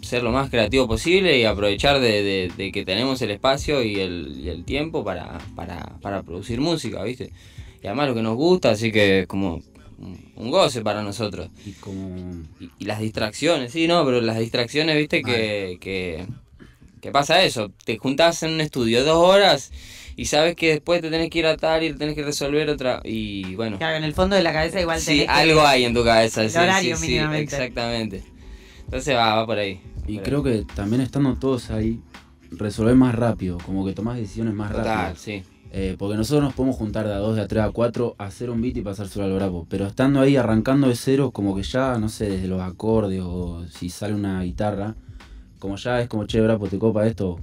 ser 0.02 0.22
lo 0.24 0.32
más 0.32 0.50
creativo 0.50 0.88
posible 0.88 1.40
y 1.40 1.46
aprovechar 1.46 2.00
de, 2.02 2.22
de- 2.22 2.52
de 2.56 2.72
que 2.74 2.84
tenemos 2.86 3.22
el 3.22 3.32
espacio 3.32 3.82
y 3.82 4.00
el, 4.02 4.40
y 4.44 4.50
el 4.50 4.66
tiempo 4.66 5.04
para, 5.06 5.40
para, 5.56 5.98
para 6.02 6.22
producir 6.24 6.60
música, 6.62 7.02
¿viste? 7.04 7.32
Y 7.82 7.88
además 7.88 8.10
lo 8.10 8.16
que 8.16 8.22
nos 8.22 8.36
gusta, 8.36 8.72
así 8.72 8.92
que 8.92 9.22
es 9.22 9.28
como 9.28 9.62
un, 10.36 10.52
goce 10.52 10.82
para 10.82 11.02
nosotros. 11.02 11.50
Y 11.66 11.72
como 11.74 12.44
Y, 12.60 12.70
y 12.80 12.86
las 12.86 13.00
distracciones, 13.00 13.72
sí, 13.72 13.88
no, 13.88 14.04
pero 14.06 14.22
las 14.22 14.38
distracciones, 14.40 14.98
¿viste? 14.98 15.24
Que, 15.24 15.78
que, 15.82 16.26
que 17.02 17.12
pasa 17.12 17.44
eso, 17.44 17.72
te 17.86 17.98
juntás 17.98 18.44
en 18.44 18.52
un 18.54 18.62
estudio 18.62 19.04
dos 19.06 19.18
horas 19.18 19.72
y 20.16 20.26
sabes 20.26 20.56
que 20.56 20.70
después 20.70 21.02
te 21.02 21.10
tenés 21.10 21.30
que 21.30 21.40
ir 21.40 21.46
a 21.46 21.58
tal 21.58 21.84
y 21.84 21.94
tenés 21.94 22.16
que 22.16 22.24
resolver 22.24 22.70
otra, 22.70 23.02
y 23.04 23.56
bueno. 23.56 23.78
Claro, 23.78 23.98
en 23.98 24.04
el 24.04 24.14
fondo 24.14 24.36
de 24.36 24.44
la 24.44 24.54
cabeza 24.54 24.80
igual 24.82 25.00
Sí, 25.00 25.08
tenés 25.08 25.26
que- 25.26 25.32
algo 25.32 25.62
hay 25.62 25.84
en 25.86 25.94
tu 25.94 26.04
cabeza. 26.04 26.44
el 26.44 26.50
sí, 26.50 26.58
horario 26.58 26.96
sí, 26.98 27.06
sí, 27.08 27.18
exactamente. 27.18 28.24
Entonces 28.86 29.16
va, 29.16 29.36
va 29.36 29.46
por 29.46 29.58
ahí. 29.58 29.82
Y 30.08 30.16
Por 30.16 30.24
creo 30.24 30.44
que 30.44 30.66
también 30.76 31.02
estando 31.02 31.36
todos 31.36 31.72
ahí, 31.72 32.00
resolver 32.52 32.96
más 32.96 33.16
rápido, 33.16 33.58
como 33.66 33.86
que 33.86 33.94
tomás 33.94 34.18
decisiones 34.18 34.54
más. 34.54 34.72
Total, 34.72 34.86
rápido. 34.86 35.16
sí. 35.18 35.44
Eh, 35.78 35.96
porque 36.00 36.16
nosotros 36.16 36.42
nos 36.44 36.54
podemos 36.54 36.78
juntar 36.78 37.06
de 37.06 37.14
a 37.14 37.18
dos, 37.18 37.36
de 37.36 37.42
a 37.42 37.48
tres, 37.48 37.64
a 37.64 37.72
cuatro, 37.72 38.16
hacer 38.18 38.50
un 38.50 38.62
beat 38.62 38.78
y 38.78 38.82
pasárselo 38.82 39.26
al 39.26 39.34
bravo. 39.34 39.66
Pero 39.70 39.86
estando 39.88 40.22
ahí 40.22 40.38
arrancando 40.38 40.88
de 40.88 40.96
cero, 40.96 41.32
como 41.32 41.54
que 41.54 41.64
ya, 41.64 41.98
no 41.98 42.08
sé, 42.08 42.30
desde 42.30 42.48
los 42.48 42.62
acordes 42.62 43.20
o 43.22 43.66
si 43.68 43.90
sale 43.90 44.14
una 44.14 44.42
guitarra, 44.44 44.96
como 45.60 45.76
ya 45.76 46.00
es 46.00 46.08
como, 46.08 46.26
che, 46.28 46.40
bravo, 46.40 46.68
te 46.68 46.78
copa 46.80 47.06
esto, 47.08 47.42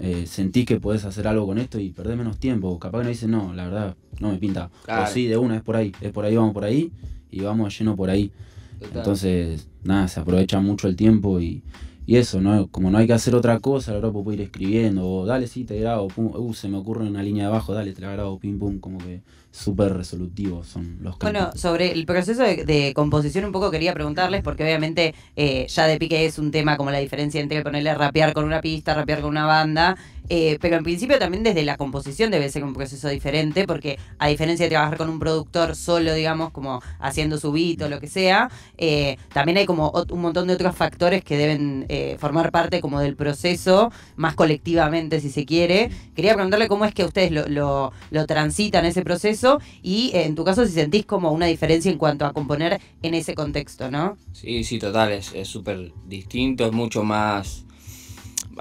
eh, 0.00 0.26
sentís 0.26 0.64
que 0.64 0.80
podés 0.80 1.04
hacer 1.04 1.26
algo 1.26 1.46
con 1.46 1.58
esto 1.58 1.78
y 1.78 1.90
perdés 1.90 2.16
menos 2.16 2.38
tiempo. 2.38 2.78
Capaz 2.78 2.98
que 2.98 3.04
no 3.04 3.10
dices, 3.10 3.28
no, 3.28 3.52
la 3.52 3.64
verdad, 3.64 3.96
no 4.20 4.30
me 4.30 4.38
pinta. 4.38 4.70
Claro. 4.84 5.04
O 5.04 5.06
sí, 5.06 5.26
de 5.26 5.36
una, 5.36 5.56
es 5.56 5.62
por 5.62 5.76
ahí, 5.76 5.92
es 6.00 6.12
por 6.12 6.24
ahí, 6.24 6.36
vamos 6.36 6.54
por 6.54 6.64
ahí 6.64 6.92
y 7.30 7.40
vamos 7.40 7.76
lleno 7.78 7.96
por 7.96 8.10
ahí. 8.10 8.30
Total. 8.78 8.98
Entonces, 8.98 9.68
nada, 9.82 10.06
se 10.08 10.20
aprovecha 10.20 10.60
mucho 10.60 10.86
el 10.86 10.94
tiempo 10.94 11.40
y, 11.40 11.62
y 12.06 12.16
eso, 12.16 12.40
¿no? 12.40 12.68
Como 12.68 12.90
no 12.90 12.98
hay 12.98 13.06
que 13.06 13.12
hacer 13.12 13.34
otra 13.34 13.58
cosa, 13.58 13.92
grupo 13.98 14.22
puede 14.22 14.38
ir 14.38 14.42
escribiendo, 14.44 15.06
o 15.06 15.26
dale, 15.26 15.46
sí, 15.46 15.64
te 15.64 15.78
grabo, 15.80 16.08
pum, 16.08 16.30
uh, 16.34 16.54
se 16.54 16.68
me 16.68 16.76
ocurre 16.78 17.04
una 17.04 17.22
línea 17.22 17.44
de 17.44 17.48
abajo, 17.48 17.74
dale, 17.74 17.92
te 17.92 18.00
la 18.00 18.12
grabo, 18.12 18.38
pim, 18.38 18.58
pum, 18.58 18.78
como 18.78 18.98
que 18.98 19.20
súper 19.58 19.94
resolutivos 19.94 20.68
son 20.68 20.98
los 21.00 21.18
Bueno, 21.18 21.40
cantos. 21.40 21.60
sobre 21.60 21.92
el 21.92 22.06
proceso 22.06 22.42
de, 22.42 22.64
de 22.64 22.92
composición 22.94 23.44
un 23.44 23.52
poco 23.52 23.70
quería 23.70 23.92
preguntarles, 23.94 24.42
porque 24.42 24.62
obviamente 24.64 25.14
eh, 25.36 25.66
ya 25.68 25.86
de 25.86 25.98
pique 25.98 26.24
es 26.26 26.38
un 26.38 26.50
tema 26.50 26.76
como 26.76 26.90
la 26.90 26.98
diferencia 26.98 27.40
entre 27.40 27.62
ponerle 27.62 27.94
rapear 27.94 28.32
con 28.32 28.44
una 28.44 28.60
pista, 28.60 28.94
rapear 28.94 29.20
con 29.20 29.30
una 29.30 29.46
banda, 29.46 29.96
eh, 30.30 30.58
pero 30.60 30.76
en 30.76 30.84
principio 30.84 31.18
también 31.18 31.42
desde 31.42 31.64
la 31.64 31.78
composición 31.78 32.30
debe 32.30 32.50
ser 32.50 32.62
un 32.62 32.74
proceso 32.74 33.08
diferente, 33.08 33.66
porque 33.66 33.98
a 34.18 34.28
diferencia 34.28 34.66
de 34.66 34.70
trabajar 34.70 34.98
con 34.98 35.08
un 35.08 35.18
productor 35.18 35.74
solo, 35.74 36.12
digamos, 36.12 36.50
como 36.50 36.82
haciendo 37.00 37.38
su 37.38 37.50
beat 37.50 37.80
o 37.82 37.88
lo 37.88 37.98
que 37.98 38.08
sea, 38.08 38.50
eh, 38.76 39.16
también 39.32 39.56
hay 39.58 39.64
como 39.66 39.90
un 40.10 40.20
montón 40.20 40.46
de 40.48 40.54
otros 40.54 40.76
factores 40.76 41.24
que 41.24 41.38
deben 41.38 41.86
eh, 41.88 42.16
formar 42.20 42.50
parte 42.50 42.80
como 42.82 43.00
del 43.00 43.16
proceso, 43.16 43.90
más 44.16 44.34
colectivamente 44.34 45.18
si 45.20 45.30
se 45.30 45.46
quiere. 45.46 45.90
Quería 46.14 46.34
preguntarle 46.34 46.68
cómo 46.68 46.84
es 46.84 46.92
que 46.92 47.04
ustedes 47.06 47.30
lo, 47.32 47.46
lo, 47.48 47.92
lo 48.10 48.26
transitan 48.26 48.84
ese 48.84 49.02
proceso 49.02 49.47
y 49.82 50.10
eh, 50.14 50.24
en 50.24 50.34
tu 50.34 50.44
caso 50.44 50.66
si 50.66 50.72
sentís 50.72 51.06
como 51.06 51.32
una 51.32 51.46
diferencia 51.46 51.90
en 51.90 51.98
cuanto 51.98 52.24
a 52.26 52.32
componer 52.32 52.80
en 53.02 53.14
ese 53.14 53.34
contexto, 53.34 53.90
¿no? 53.90 54.16
Sí, 54.32 54.64
sí, 54.64 54.78
total, 54.78 55.12
es 55.12 55.48
súper 55.48 55.92
distinto, 56.06 56.66
es 56.66 56.72
mucho 56.72 57.02
más... 57.02 57.64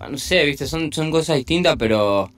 No 0.09 0.17
sé, 0.17 0.45
viste, 0.45 0.67
son, 0.67 0.93
son 0.93 1.11
cosas 1.11 1.37
distintas, 1.37 1.75
pero... 1.77 2.29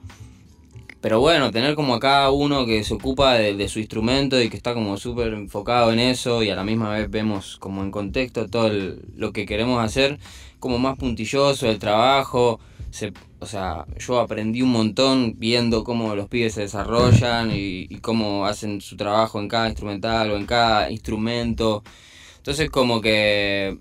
Pero 1.00 1.18
bueno, 1.18 1.50
tener 1.50 1.74
como 1.76 1.94
a 1.94 2.00
cada 2.00 2.30
uno 2.30 2.66
que 2.66 2.84
se 2.84 2.92
ocupa 2.92 3.32
de, 3.34 3.68
su 3.68 3.78
instrumento 3.78 4.40
y 4.40 4.50
que 4.50 4.56
está 4.58 4.74
como 4.74 4.98
súper 4.98 5.32
enfocado 5.32 5.92
en 5.92 5.98
eso 5.98 6.42
y 6.42 6.50
a 6.50 6.56
la 6.56 6.62
misma 6.62 6.90
vez 6.90 7.10
vemos 7.10 7.56
como 7.56 7.82
en 7.82 7.90
contexto 7.90 8.48
todo 8.48 8.70
lo 9.16 9.32
que 9.32 9.46
queremos 9.46 9.82
hacer, 9.82 10.18
como 10.58 10.78
más 10.78 10.98
puntilloso 10.98 11.70
el 11.70 11.78
trabajo. 11.78 12.60
Se, 12.90 13.14
o 13.40 13.46
sea, 13.46 13.86
yo 13.98 14.20
aprendí 14.20 14.62
un 14.62 14.70
montón 14.72 15.34
viendo 15.38 15.82
cómo 15.84 16.14
los 16.14 16.28
pibes 16.28 16.54
se 16.54 16.62
desarrollan 16.62 17.50
y, 17.52 17.86
y 17.88 17.98
cómo 18.00 18.46
hacen 18.46 18.80
su 18.80 18.96
trabajo 18.96 19.40
en 19.40 19.48
cada 19.48 19.68
instrumental 19.68 20.30
o 20.30 20.36
en 20.36 20.46
cada 20.46 20.90
instrumento. 20.90 21.82
Entonces 22.38 22.70
como 22.70 23.00
que, 23.00 23.78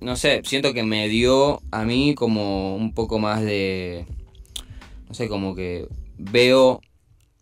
no 0.00 0.16
sé, 0.16 0.42
siento 0.44 0.74
que 0.74 0.84
me 0.84 1.08
dio 1.08 1.62
a 1.72 1.84
mí 1.84 2.14
como 2.14 2.76
un 2.76 2.94
poco 2.94 3.18
más 3.18 3.42
de, 3.42 4.06
no 5.08 5.14
sé, 5.14 5.28
como 5.28 5.54
que 5.54 5.88
veo 6.18 6.80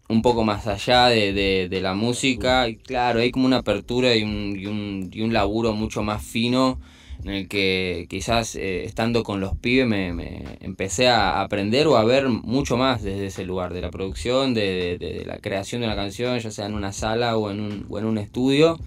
un 0.08 0.22
poco 0.22 0.44
más 0.44 0.66
allá 0.66 1.08
de, 1.08 1.32
de- 1.32 1.68
de 1.70 1.80
la 1.82 1.94
música 1.94 2.68
y 2.68 2.76
claro, 2.76 3.20
hay 3.20 3.30
como 3.30 3.46
una 3.46 3.58
apertura 3.58 4.14
y 4.16 4.22
un, 4.24 4.56
y 4.58 4.66
un, 4.66 5.10
y 5.12 5.22
un 5.22 5.32
laburo 5.34 5.72
mucho 5.74 6.02
más 6.02 6.24
fino 6.24 6.80
en 7.24 7.30
el 7.30 7.48
que 7.48 8.06
quizás 8.08 8.54
eh, 8.54 8.84
estando 8.84 9.22
con 9.24 9.40
los 9.40 9.56
pibes 9.56 9.86
me, 9.86 10.12
me 10.12 10.56
empecé 10.60 11.08
a 11.08 11.40
aprender 11.42 11.86
o 11.88 11.96
a 11.96 12.04
ver 12.04 12.28
mucho 12.28 12.76
más 12.76 13.02
desde 13.02 13.26
ese 13.26 13.44
lugar, 13.44 13.72
de 13.74 13.80
la 13.80 13.90
producción, 13.90 14.54
de, 14.54 14.96
de- 14.98 15.24
la 15.26 15.38
creación 15.38 15.80
de 15.80 15.86
una 15.88 15.96
canción, 15.96 16.38
ya 16.38 16.50
sea 16.50 16.66
en 16.66 16.74
una 16.74 16.92
sala 16.92 17.36
o 17.36 17.50
en 17.50 17.60
un, 17.60 17.86
o 17.90 17.98
en 17.98 18.04
un 18.04 18.18
estudio. 18.18 18.78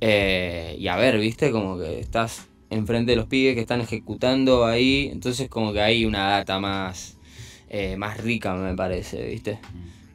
Eh, 0.00 0.76
y 0.78 0.88
a 0.88 0.96
ver, 0.96 1.18
viste, 1.18 1.50
como 1.50 1.78
que 1.78 2.00
estás 2.00 2.46
enfrente 2.70 3.12
de 3.12 3.16
los 3.16 3.26
pibes 3.26 3.54
que 3.54 3.60
están 3.60 3.80
ejecutando 3.80 4.64
ahí, 4.64 5.08
entonces 5.12 5.48
como 5.48 5.72
que 5.72 5.80
hay 5.80 6.04
una 6.04 6.28
data 6.30 6.58
más, 6.60 7.18
eh, 7.68 7.96
más 7.96 8.18
rica, 8.18 8.54
me 8.54 8.74
parece, 8.74 9.26
viste. 9.26 9.58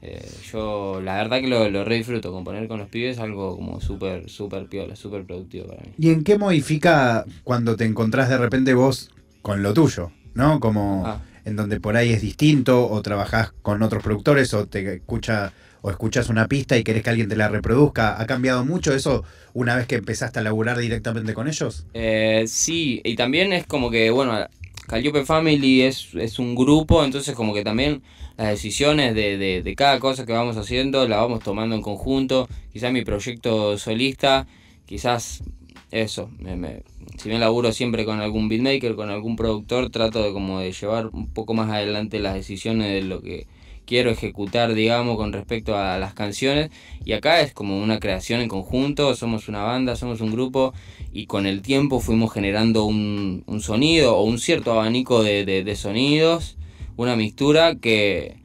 Eh, 0.08 0.24
yo 0.52 1.02
la 1.04 1.16
verdad 1.16 1.42
que 1.42 1.48
lo, 1.48 1.68
lo 1.70 1.84
re 1.84 1.96
disfruto, 1.96 2.32
componer 2.32 2.68
con 2.68 2.78
los 2.80 2.90
pibes 2.90 3.18
es 3.18 3.20
algo 3.24 3.56
como 3.56 3.82
súper, 3.82 4.30
súper 4.30 4.68
piola, 4.68 4.96
súper 4.96 5.26
productivo 5.26 5.66
para 5.68 5.82
mí. 5.82 5.90
¿Y 5.98 6.12
en 6.12 6.24
qué 6.24 6.38
modifica 6.38 7.26
cuando 7.44 7.76
te 7.76 7.86
encontrás 7.86 8.30
de 8.30 8.38
repente 8.38 8.76
vos 8.76 9.10
con 9.42 9.64
lo 9.64 9.74
tuyo? 9.74 10.12
¿No? 10.36 10.60
Como 10.60 11.04
Ah. 11.06 11.22
en 11.46 11.56
donde 11.56 11.80
por 11.80 11.96
ahí 11.98 12.12
es 12.12 12.22
distinto, 12.22 12.88
o 12.90 13.02
trabajás 13.02 13.52
con 13.64 13.82
otros 13.82 14.04
productores, 14.04 14.54
o 14.54 14.68
te 14.68 14.96
escucha, 14.96 15.54
o 15.82 15.90
escuchas 15.90 16.30
una 16.30 16.48
pista 16.48 16.78
y 16.78 16.84
querés 16.84 17.02
que 17.04 17.10
alguien 17.12 17.30
te 17.30 17.36
la 17.36 17.48
reproduzca. 17.50 18.20
¿Ha 18.22 18.26
cambiado 18.28 18.64
mucho 18.66 18.94
eso 18.94 19.24
una 19.54 19.76
vez 19.76 19.88
que 19.88 19.96
empezaste 19.96 20.40
a 20.40 20.44
laburar 20.44 20.78
directamente 20.78 21.34
con 21.34 21.48
ellos? 21.48 21.86
Eh, 21.94 22.44
sí, 22.48 23.02
y 23.04 23.16
también 23.16 23.54
es 23.54 23.66
como 23.66 23.90
que, 23.90 24.10
bueno, 24.12 24.46
Calliope 24.88 25.26
Family 25.26 25.82
es, 25.82 26.14
es 26.16 26.40
un 26.40 26.56
grupo, 26.56 27.04
entonces 27.04 27.36
como 27.36 27.54
que 27.54 27.64
también 27.64 28.04
las 28.38 28.50
decisiones 28.50 29.16
de, 29.16 29.38
de, 29.38 29.62
de 29.64 29.76
cada 29.76 30.00
cosa 30.00 30.26
que 30.26 30.34
vamos 30.34 30.58
haciendo 30.58 31.08
la 31.08 31.18
vamos 31.18 31.42
tomando 31.44 31.76
en 31.76 31.82
conjunto. 31.82 32.48
Quizás 32.72 32.92
mi 32.92 33.04
proyecto 33.04 33.78
solista, 33.78 34.48
quizás 34.86 35.44
eso, 35.92 36.30
me, 36.40 36.56
me- 36.56 36.84
si 37.18 37.30
bien 37.30 37.42
laburo 37.42 37.72
siempre 37.72 38.06
con 38.06 38.20
algún 38.20 38.50
beatmaker, 38.50 38.96
con 38.96 39.10
algún 39.10 39.36
productor, 39.36 39.90
trato 39.90 40.24
de 40.24 40.34
como 40.34 40.60
de 40.60 40.72
llevar 40.72 41.08
un 41.08 41.28
poco 41.28 41.54
más 41.54 41.70
adelante 41.72 42.20
las 42.20 42.34
decisiones 42.36 42.92
de 42.92 43.02
lo 43.02 43.22
que 43.22 43.48
quiero 43.86 44.10
ejecutar, 44.10 44.74
digamos, 44.74 45.18
con 45.18 45.34
respecto 45.34 45.78
a 45.78 45.98
las 45.98 46.14
canciones. 46.14 46.72
Y 47.04 47.14
acá 47.14 47.42
es 47.42 47.54
como 47.54 47.82
una 47.82 48.00
creación 48.00 48.42
en 48.42 48.48
conjunto, 48.50 49.16
somos 49.16 49.48
una 49.48 49.64
banda, 49.64 49.96
somos 49.96 50.22
un 50.22 50.32
grupo 50.32 50.74
y 51.14 51.26
con 51.28 51.46
el 51.46 51.62
tiempo 51.62 52.00
fuimos 52.00 52.34
generando 52.34 52.86
un, 52.86 53.44
sonido 53.62 54.18
o 54.18 54.24
un 54.24 54.40
cierto 54.40 54.72
abanico 54.72 55.24
de, 55.24 55.46
de- 55.46 55.64
de 55.64 55.76
sonidos, 55.76 56.58
una 56.98 57.16
mixtura 57.16 57.76
que, 57.76 58.38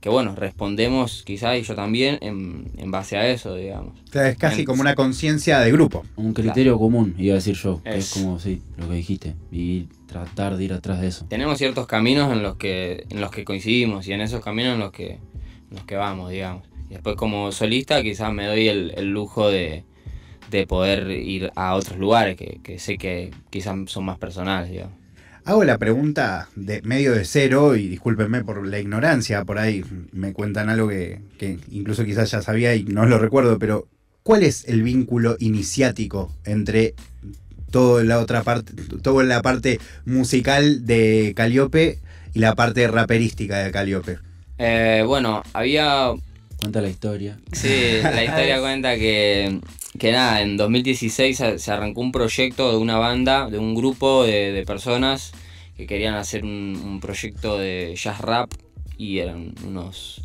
que 0.00 0.08
bueno, 0.08 0.34
respondemos 0.36 1.22
quizás 1.26 1.58
y 1.58 1.62
yo 1.62 1.74
también 1.74 2.18
en, 2.20 2.70
en 2.76 2.90
base 2.90 3.16
a 3.16 3.28
eso, 3.28 3.54
digamos. 3.54 3.98
O 4.08 4.12
sea, 4.12 4.28
es 4.28 4.36
casi 4.36 4.56
Bien. 4.58 4.66
como 4.66 4.80
una 4.82 4.94
conciencia 4.94 5.58
de 5.60 5.72
grupo. 5.72 6.04
Un 6.16 6.34
criterio 6.34 6.78
común, 6.78 7.14
iba 7.18 7.32
a 7.32 7.36
decir 7.36 7.56
yo, 7.56 7.82
que 7.82 7.96
es 7.96 8.06
Es. 8.06 8.12
como, 8.14 8.38
sí, 8.38 8.62
lo 8.76 8.88
que 8.88 8.94
dijiste, 8.94 9.34
y 9.50 9.88
tratar 10.06 10.56
de 10.56 10.64
ir 10.64 10.72
atrás 10.72 11.00
de 11.00 11.08
eso. 11.08 11.26
Tenemos 11.28 11.58
ciertos 11.58 11.86
caminos 11.86 12.32
en 12.32 12.42
los 12.42 12.56
que, 12.56 13.06
en 13.10 13.20
los 13.20 13.30
que 13.30 13.44
coincidimos 13.44 14.06
y 14.06 14.12
en 14.12 14.20
esos 14.20 14.42
caminos 14.42 14.74
en 14.74 14.80
los 14.80 14.92
que, 14.92 15.12
en 15.14 15.20
los 15.76 15.84
que 15.84 15.96
vamos, 15.96 16.30
digamos. 16.30 16.62
Y 16.88 16.94
después 16.94 17.16
como 17.16 17.50
solista 17.52 18.02
quizás 18.02 18.32
me 18.32 18.46
doy 18.46 18.68
el, 18.68 18.92
el 18.96 19.10
lujo 19.10 19.50
de, 19.50 19.84
de 20.50 20.66
poder 20.66 21.10
ir 21.10 21.50
a 21.56 21.74
otros 21.74 21.98
lugares 21.98 22.36
que, 22.36 22.60
que 22.62 22.78
sé 22.78 22.96
que 22.96 23.30
quizás 23.50 23.76
son 23.86 24.04
más 24.04 24.16
personales, 24.18 24.70
digamos. 24.70 24.94
Hago 25.48 25.64
la 25.64 25.78
pregunta 25.78 26.50
de 26.56 26.82
medio 26.82 27.14
de 27.14 27.24
cero 27.24 27.74
y 27.74 27.88
discúlpenme 27.88 28.44
por 28.44 28.66
la 28.66 28.80
ignorancia, 28.80 29.46
por 29.46 29.58
ahí 29.58 29.82
me 30.12 30.34
cuentan 30.34 30.68
algo 30.68 30.88
que, 30.88 31.22
que 31.38 31.58
incluso 31.70 32.04
quizás 32.04 32.30
ya 32.30 32.42
sabía 32.42 32.74
y 32.74 32.84
no 32.84 33.06
lo 33.06 33.18
recuerdo, 33.18 33.58
pero 33.58 33.88
¿cuál 34.22 34.42
es 34.42 34.68
el 34.68 34.82
vínculo 34.82 35.36
iniciático 35.40 36.30
entre 36.44 36.94
toda 37.70 38.04
la 38.04 38.18
otra 38.18 38.42
parte, 38.42 38.74
toda 39.00 39.24
la 39.24 39.40
parte 39.40 39.80
musical 40.04 40.84
de 40.84 41.32
Calliope 41.34 41.98
y 42.34 42.40
la 42.40 42.54
parte 42.54 42.86
raperística 42.86 43.56
de 43.60 43.70
Calliope? 43.70 44.18
Eh, 44.58 45.02
bueno, 45.06 45.42
había 45.54 46.12
Cuenta 46.60 46.80
la 46.80 46.88
historia. 46.88 47.38
Sí, 47.52 48.00
la 48.02 48.24
historia 48.24 48.60
cuenta 48.60 48.96
que, 48.96 49.60
que 49.98 50.12
nada, 50.12 50.42
en 50.42 50.56
2016 50.56 51.36
se 51.36 51.58
se 51.58 51.70
arrancó 51.70 52.00
un 52.00 52.12
proyecto 52.12 52.70
de 52.72 52.78
una 52.78 52.98
banda, 52.98 53.48
de 53.48 53.58
un 53.58 53.74
grupo 53.74 54.24
de, 54.24 54.52
de 54.52 54.64
personas 54.64 55.32
que 55.76 55.86
querían 55.86 56.14
hacer 56.14 56.44
un, 56.44 56.80
un 56.84 57.00
proyecto 57.00 57.56
de 57.58 57.94
jazz 57.96 58.20
rap 58.20 58.52
y 58.96 59.18
eran 59.18 59.54
unos... 59.64 60.20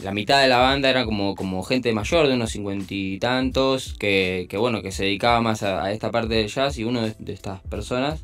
La 0.00 0.12
mitad 0.12 0.40
de 0.40 0.46
la 0.46 0.58
banda 0.58 0.88
era 0.88 1.04
como, 1.04 1.34
como 1.34 1.64
gente 1.64 1.92
mayor, 1.92 2.28
de 2.28 2.34
unos 2.34 2.52
cincuenta 2.52 2.86
y 2.94 3.18
tantos, 3.18 3.94
que, 3.98 4.46
que 4.48 4.56
bueno, 4.56 4.80
que 4.80 4.92
se 4.92 5.02
dedicaba 5.02 5.40
más 5.40 5.64
a, 5.64 5.82
a 5.82 5.90
esta 5.90 6.12
parte 6.12 6.34
del 6.34 6.46
jazz 6.46 6.78
y 6.78 6.84
uno 6.84 7.02
de, 7.02 7.16
de 7.18 7.32
estas 7.32 7.60
personas 7.62 8.20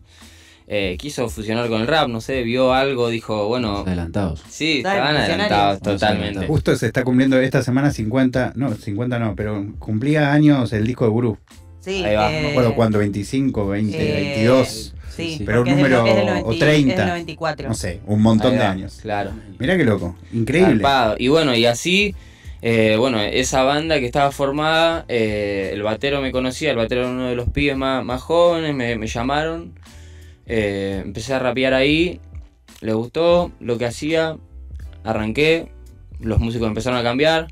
eh, 0.67 0.97
quiso 0.99 1.29
fusionar 1.29 1.69
con 1.69 1.81
el 1.83 1.87
rap, 1.87 2.09
no 2.09 2.21
sé, 2.21 2.43
vio 2.43 2.73
algo, 2.73 3.09
dijo, 3.09 3.49
bueno, 3.49 3.79
Adelantados. 3.79 4.43
sí, 4.49 4.79
estaban 4.79 5.17
adelantados 5.17 5.81
totalmente. 5.81 6.47
Justo 6.47 6.75
se 6.77 6.87
está 6.87 7.05
cumpliendo 7.05 7.39
esta 7.41 7.63
semana 7.63 7.91
50, 7.91 8.53
no, 8.57 8.75
50 8.75 9.19
no, 9.19 9.35
pero 9.37 9.67
cumplía 9.79 10.33
años 10.33 10.73
el 10.73 10.87
disco 10.87 11.05
de 11.05 11.11
Gurú. 11.11 11.39
Sí, 11.81 12.03
Ahí 12.03 12.15
va, 12.17 12.31
No 12.31 12.37
eh, 12.39 12.43
me 12.43 12.51
acuerdo 12.53 12.75
cuándo, 12.75 12.99
25, 12.99 13.69
20, 13.69 13.97
eh, 13.97 14.35
22, 14.37 14.69
Sí, 15.15 15.37
Sí. 15.39 15.43
Pero 15.47 15.61
un 15.61 15.67
porque 15.67 15.71
es 15.71 15.77
del- 15.77 15.93
número 15.93 16.05
del 16.05 16.29
o 16.29 16.41
90 16.47 16.65
30. 16.67 16.93
Es 16.93 16.99
del 16.99 17.07
94. 17.09 17.69
no 17.69 17.75
sé, 17.75 18.01
un 18.07 18.21
montón 18.21 18.55
de 18.57 18.63
años. 18.65 18.99
Claro. 19.01 19.31
Mirá 19.61 19.77
qué 19.77 19.85
loco, 19.85 20.17
increíble. 20.33 20.73
Zarpado. 20.83 21.15
Y 21.21 21.29
bueno, 21.29 21.55
y 21.55 21.67
así, 21.67 22.17
eh, 22.63 22.97
bueno, 22.99 23.21
esa 23.21 23.63
banda 23.63 24.01
que 24.01 24.07
estaba 24.07 24.33
formada, 24.33 25.05
eh, 25.07 25.71
el 25.73 25.83
batero 25.85 26.21
me 26.21 26.33
conocía, 26.33 26.71
el 26.73 26.77
batero 26.79 27.03
era 27.03 27.11
uno 27.11 27.29
de 27.29 27.37
los 27.37 27.49
pibes 27.49 27.77
más, 27.77 28.05
más 28.05 28.23
jóvenes, 28.23 28.75
me, 28.75 28.97
me 28.99 29.07
llamaron, 29.07 29.79
eh, 30.47 31.03
empecé 31.05 31.35
a 31.35 31.39
rapear 31.39 31.75
ahí, 31.75 32.21
les 32.81 32.95
gustó 32.95 33.53
lo 33.61 33.79
que 33.79 33.87
hacía, 33.87 34.37
arranqué, 35.05 35.69
los 36.21 36.41
músicos 36.41 36.69
empezaron 36.69 36.99
a 36.99 37.03
cambiar, 37.03 37.49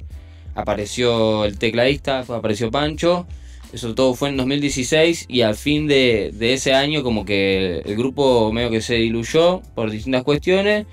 apareció 0.55 1.45
el 1.45 1.59
tecladista, 1.59 2.21
apareció 2.21 2.71
Pancho, 2.71 3.27
eso 3.73 3.95
todo 3.95 4.15
fue 4.15 4.29
en 4.29 4.37
2016 4.37 5.27
y 5.29 5.41
al 5.41 5.55
fin 5.55 5.87
de, 5.87 6.31
de 6.35 6.53
ese 6.53 6.75
año 6.75 7.03
como 7.03 7.25
que 7.25 7.79
el 7.85 7.97
grupo 7.97 8.53
medio 8.53 8.71
que 8.71 8.83
se 8.83 8.97
diluyó 8.97 9.63
por 9.75 9.91
distintas 9.91 10.25
cuestiones 10.25 10.87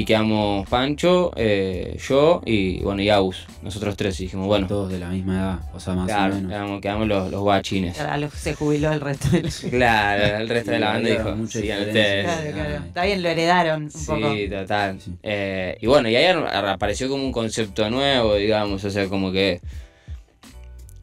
y 0.00 0.04
quedamos 0.04 0.68
Pancho, 0.68 1.32
eh, 1.36 1.96
yo 2.06 2.40
y 2.44 2.80
bueno 2.82 3.02
y 3.02 3.08
Agus, 3.10 3.46
nosotros 3.62 3.96
tres 3.96 4.20
y 4.20 4.24
dijimos 4.24 4.46
bueno, 4.46 4.66
Todos 4.66 4.92
de 4.92 4.98
la 4.98 5.08
misma 5.08 5.34
edad, 5.34 5.58
o 5.74 5.80
sea, 5.80 5.94
más 5.94 6.06
claro, 6.06 6.32
o 6.34 6.36
menos. 6.36 6.50
quedamos, 6.52 6.80
quedamos 6.80 7.08
los, 7.08 7.30
los 7.30 7.40
guachines. 7.40 7.96
Se 8.34 8.54
jubiló 8.54 8.92
el 8.92 9.00
resto 9.00 9.28
del 9.30 9.48
Claro, 9.70 10.36
el 10.36 10.48
resto 10.48 10.70
de 10.70 10.78
la 10.78 10.88
banda 10.90 11.08
dijo, 11.08 11.34
diferencia. 11.34 11.78
ustedes. 11.78 12.24
Claro, 12.24 12.50
claro. 12.52 12.84
Está 12.86 13.04
bien, 13.04 13.22
lo 13.22 13.28
heredaron 13.28 13.82
un 13.84 14.06
poco. 14.06 14.34
Sí, 14.34 14.48
total. 14.48 15.00
Sí. 15.00 15.12
Eh, 15.22 15.78
y 15.80 15.86
bueno, 15.86 16.08
y 16.08 16.16
ahí 16.16 16.26
ar- 16.26 16.66
apareció 16.68 17.08
como 17.08 17.24
un 17.24 17.32
concepto 17.32 17.90
nuevo, 17.90 18.34
digamos, 18.36 18.84
o 18.84 18.90
sea, 18.90 19.08
como 19.08 19.32
que 19.32 19.60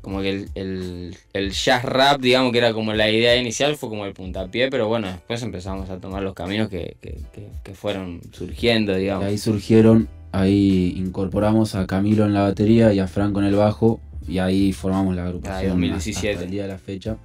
como 0.05 0.21
que 0.21 0.29
el, 0.29 0.49
el, 0.53 1.17
el 1.33 1.51
jazz 1.51 1.83
rap, 1.83 2.21
digamos, 2.21 2.51
que 2.51 2.59
era 2.59 2.71
como 2.73 2.93
la 2.93 3.09
idea 3.09 3.35
inicial, 3.35 3.75
fue 3.75 3.89
como 3.89 4.05
el 4.05 4.13
puntapié, 4.13 4.69
pero 4.69 4.87
bueno, 4.87 5.07
después 5.07 5.41
empezamos 5.41 5.89
a 5.89 5.97
tomar 5.97 6.21
los 6.21 6.35
caminos 6.35 6.69
que, 6.69 6.95
que, 7.01 7.17
que- 7.33 7.49
que 7.63 7.73
fueron 7.73 8.21
surgiendo, 8.31 8.95
Y 8.95 9.01
digamos. 9.01 9.25
ahí 9.25 9.37
surgieron, 9.39 10.07
ahí 10.31 10.93
incorporamos 10.95 11.73
a 11.73 11.87
Camilo 11.87 12.25
en 12.25 12.33
la 12.35 12.43
batería 12.43 12.93
y 12.93 12.99
a 12.99 13.07
Franco 13.07 13.39
en 13.39 13.47
el 13.47 13.55
bajo, 13.55 13.99
y 14.27 14.37
ahí 14.37 14.71
formamos 14.73 15.15
la 15.15 15.25
agrupación. 15.25 15.57
Ahí, 15.61 15.67
2017. 15.69 16.31
Hasta 16.33 16.45
el 16.45 16.51
día 16.51 16.61
de 16.63 16.67
la 16.69 16.77
fecha. 16.77 17.17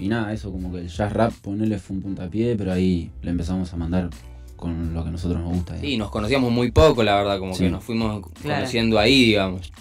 Y 0.00 0.08
nada, 0.08 0.32
eso 0.32 0.50
como 0.50 0.72
que 0.72 0.80
el 0.80 0.88
jazz 0.88 1.12
rap, 1.12 1.32
ponerle 1.40 1.78
fue 1.78 1.96
un 1.96 2.02
puntapié, 2.02 2.56
pero 2.56 2.72
ahí 2.72 3.10
le 3.22 3.30
empezamos 3.30 3.72
a 3.72 3.76
mandar 3.76 4.10
con 4.56 4.92
lo 4.92 5.02
que 5.04 5.08
a 5.08 5.12
nosotros 5.12 5.40
nos 5.40 5.52
gusta. 5.54 5.78
Sí, 5.80 5.96
nos 5.96 6.10
conocíamos 6.10 6.50
muy 6.50 6.72
poco, 6.72 7.02
la 7.04 7.14
verdad, 7.16 7.38
como 7.38 7.54
Sí. 7.54 7.64
que 7.64 7.70
nos 7.70 7.84
fuimos 7.84 8.20
Claro. 8.42 8.58
conociendo 8.60 8.98
ahí, 8.98 9.24
digamos. 9.26 9.72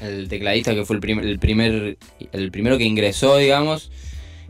El 0.00 0.28
tecladista 0.28 0.74
que 0.74 0.84
fue 0.84 0.96
el, 0.96 1.00
primer 1.00 1.26
el 1.26 1.38
primer 1.38 1.98
el 2.32 2.50
primero 2.50 2.78
que 2.78 2.84
ingresó, 2.84 3.36
digamos, 3.36 3.90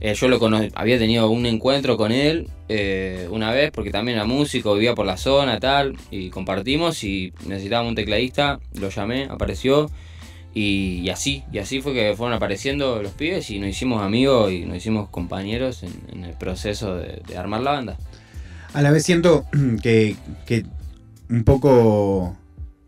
eh, 0.01 0.15
yo 0.15 0.29
lo 0.29 0.39
había 0.75 0.99
tenido 0.99 1.29
un 1.31 1.45
encuentro 1.45 1.99
con 1.99 2.11
él 2.11 2.49
eh, 2.69 3.29
una 3.31 3.53
vez, 3.53 3.71
porque 3.71 3.91
también 3.91 4.17
era 4.17 4.27
músico, 4.27 4.75
vivía 4.75 4.95
por 4.95 5.05
la 5.05 5.19
zona, 5.19 5.61
tal, 5.61 5.97
y 6.11 6.31
compartimos 6.31 7.05
y 7.05 7.35
necesitábamos 7.47 7.91
un 7.91 7.97
tecladista, 7.97 8.61
lo 8.79 8.89
llamé, 8.89 9.25
apareció, 9.25 9.91
y, 10.55 11.09
así, 11.11 11.45
y 11.53 11.59
así 11.59 11.81
fue 11.81 11.93
que 11.93 12.15
fueron 12.17 12.35
apareciendo 12.35 13.03
los 13.03 13.13
pibes 13.13 13.51
y 13.51 13.59
nos 13.59 13.69
hicimos 13.69 14.03
amigos 14.03 14.51
y 14.51 14.65
nos 14.65 14.79
hicimos 14.79 15.09
compañeros 15.11 15.85
en, 15.85 16.25
el 16.25 16.33
proceso 16.33 16.97
de, 16.97 17.23
de 17.27 17.37
armar 17.37 17.61
la 17.61 17.73
banda. 17.73 17.99
A 18.73 18.83
la 18.83 18.91
vez 18.91 19.05
siento 19.05 19.45
que, 19.83 20.17
que 20.47 20.65
un 21.29 21.45
poco 21.45 22.37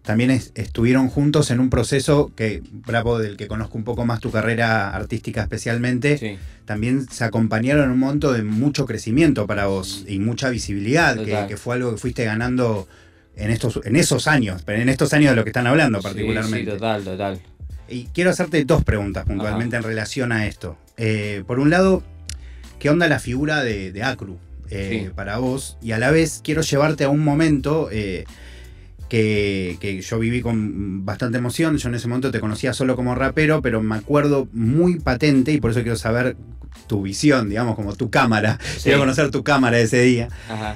también 0.02 0.30
es- 0.30 0.52
estuvieron 0.54 1.08
juntos 1.08 1.50
en 1.50 1.60
un 1.60 1.70
proceso 1.70 2.32
que, 2.36 2.62
Bravo, 2.72 3.18
del 3.18 3.36
que 3.36 3.46
conozco 3.46 3.78
un 3.78 3.84
poco 3.84 4.04
más 4.04 4.20
tu 4.20 4.30
carrera 4.30 4.90
artística 4.90 5.42
especialmente, 5.42 6.18
Sí. 6.18 6.38
también 6.64 7.06
se 7.10 7.24
acompañaron 7.24 7.84
en 7.84 7.90
un 7.92 7.98
monto 7.98 8.32
de 8.32 8.42
mucho 8.42 8.84
crecimiento 8.86 9.46
para 9.46 9.66
vos 9.66 10.04
y 10.08 10.18
mucha 10.18 10.50
visibilidad, 10.50 11.16
que, 11.46 11.56
fue 11.56 11.76
algo 11.76 11.92
que 11.92 11.98
fuiste 11.98 12.24
ganando 12.24 12.88
en 13.36 13.50
estos 13.50 13.80
en 13.84 13.96
esos 13.96 14.26
años, 14.28 14.62
pero 14.66 14.82
en 14.82 14.88
estos 14.88 15.12
años 15.14 15.30
de 15.30 15.36
lo 15.36 15.44
que 15.44 15.50
están 15.50 15.66
hablando 15.66 16.00
particularmente. 16.02 16.58
Sí, 16.58 16.64
sí, 16.64 16.70
total, 16.70 17.02
total. 17.04 17.40
Y 17.88 18.04
quiero 18.14 18.30
hacerte 18.30 18.64
dos 18.64 18.84
preguntas 18.84 19.24
puntualmente 19.24 19.76
en 19.76 19.82
relación 19.82 20.32
a 20.32 20.46
esto. 20.46 20.76
Eh, 20.96 21.42
por 21.46 21.58
un 21.60 21.70
lado, 21.70 22.02
¿qué 22.78 22.90
onda 22.90 23.06
la 23.08 23.18
figura 23.20 23.62
de, 23.62 23.92
de 23.92 24.02
Acru 24.02 24.38
eh, 24.70 25.04
Sí. 25.06 25.10
para 25.14 25.38
vos? 25.38 25.76
Y 25.82 25.92
a 25.92 25.98
la 25.98 26.10
vez 26.10 26.40
quiero 26.42 26.62
llevarte 26.62 27.04
a 27.04 27.08
un 27.08 27.20
momento 27.20 27.88
eh, 27.92 28.24
que, 29.12 29.76
que 29.78 30.00
yo 30.00 30.18
viví 30.18 30.40
con 30.40 31.04
bastante 31.04 31.36
emoción. 31.36 31.76
Yo 31.76 31.90
en 31.90 31.96
ese 31.96 32.08
momento 32.08 32.30
te 32.30 32.40
conocía 32.40 32.72
solo 32.72 32.96
como 32.96 33.14
rapero, 33.14 33.60
pero 33.60 33.82
me 33.82 33.96
acuerdo 33.96 34.48
muy 34.54 35.00
patente 35.00 35.52
y 35.52 35.60
por 35.60 35.72
eso 35.72 35.82
quiero 35.82 35.96
saber 35.98 36.34
tu 36.86 37.02
visión, 37.02 37.50
digamos, 37.50 37.76
como 37.76 37.94
tu 37.94 38.08
cámara. 38.08 38.58
Sí. 38.62 38.84
Quiero 38.84 39.00
conocer 39.00 39.30
tu 39.30 39.44
cámara 39.44 39.78
ese 39.78 40.00
día. 40.00 40.30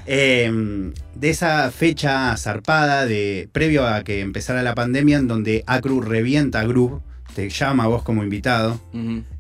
Eh, 0.05 0.93
de 1.15 1.31
esa 1.31 1.71
fecha 1.71 2.37
zarpada 2.37 3.07
de 3.07 3.49
previo 3.53 3.87
a 3.87 4.05
que 4.05 4.21
empezara 4.21 4.63
la 4.63 4.75
pandemia 4.75 5.17
en 5.17 5.29
donde 5.29 5.65
Acru 5.67 6.03
revienta 6.03 6.61
a 6.61 6.65
Groove, 6.65 7.01
te 7.35 7.49
llama 7.49 7.85
a 7.85 7.87
vos 7.87 8.03
como 8.03 8.23
invitado. 8.23 8.79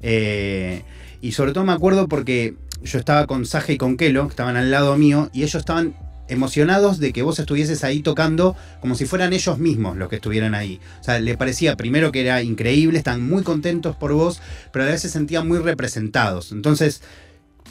Eh, 0.00 0.84
y 1.20 1.32
sobre 1.32 1.52
todo 1.52 1.64
me 1.64 1.72
acuerdo 1.72 2.08
porque 2.08 2.54
yo 2.82 2.98
estaba 2.98 3.26
con 3.26 3.44
Saja 3.44 3.72
y 3.72 3.76
con 3.76 3.98
Kelo, 3.98 4.22
que 4.28 4.30
estaban 4.30 4.56
al 4.56 4.70
lado 4.70 4.96
mío, 4.96 5.28
y 5.34 5.42
ellos 5.42 5.56
estaban 5.56 5.94
emocionados 6.28 6.98
de 6.98 7.12
que 7.12 7.22
vos 7.22 7.38
estuvieses 7.38 7.84
ahí 7.84 8.00
tocando 8.00 8.56
como 8.80 8.94
si 8.94 9.06
fueran 9.06 9.32
ellos 9.32 9.58
mismos 9.58 9.96
los 9.96 10.08
que 10.08 10.16
estuvieran 10.16 10.54
ahí. 10.54 10.80
O 11.00 11.04
sea, 11.04 11.18
le 11.18 11.36
parecía 11.36 11.76
primero 11.76 12.12
que 12.12 12.22
era 12.22 12.42
increíble, 12.42 12.98
están 12.98 13.22
muy 13.22 13.42
contentos 13.42 13.96
por 13.96 14.12
vos, 14.12 14.40
pero 14.72 14.84
a 14.84 14.88
veces 14.88 15.02
se 15.02 15.08
sentían 15.10 15.46
muy 15.46 15.58
representados. 15.58 16.52
Entonces, 16.52 17.02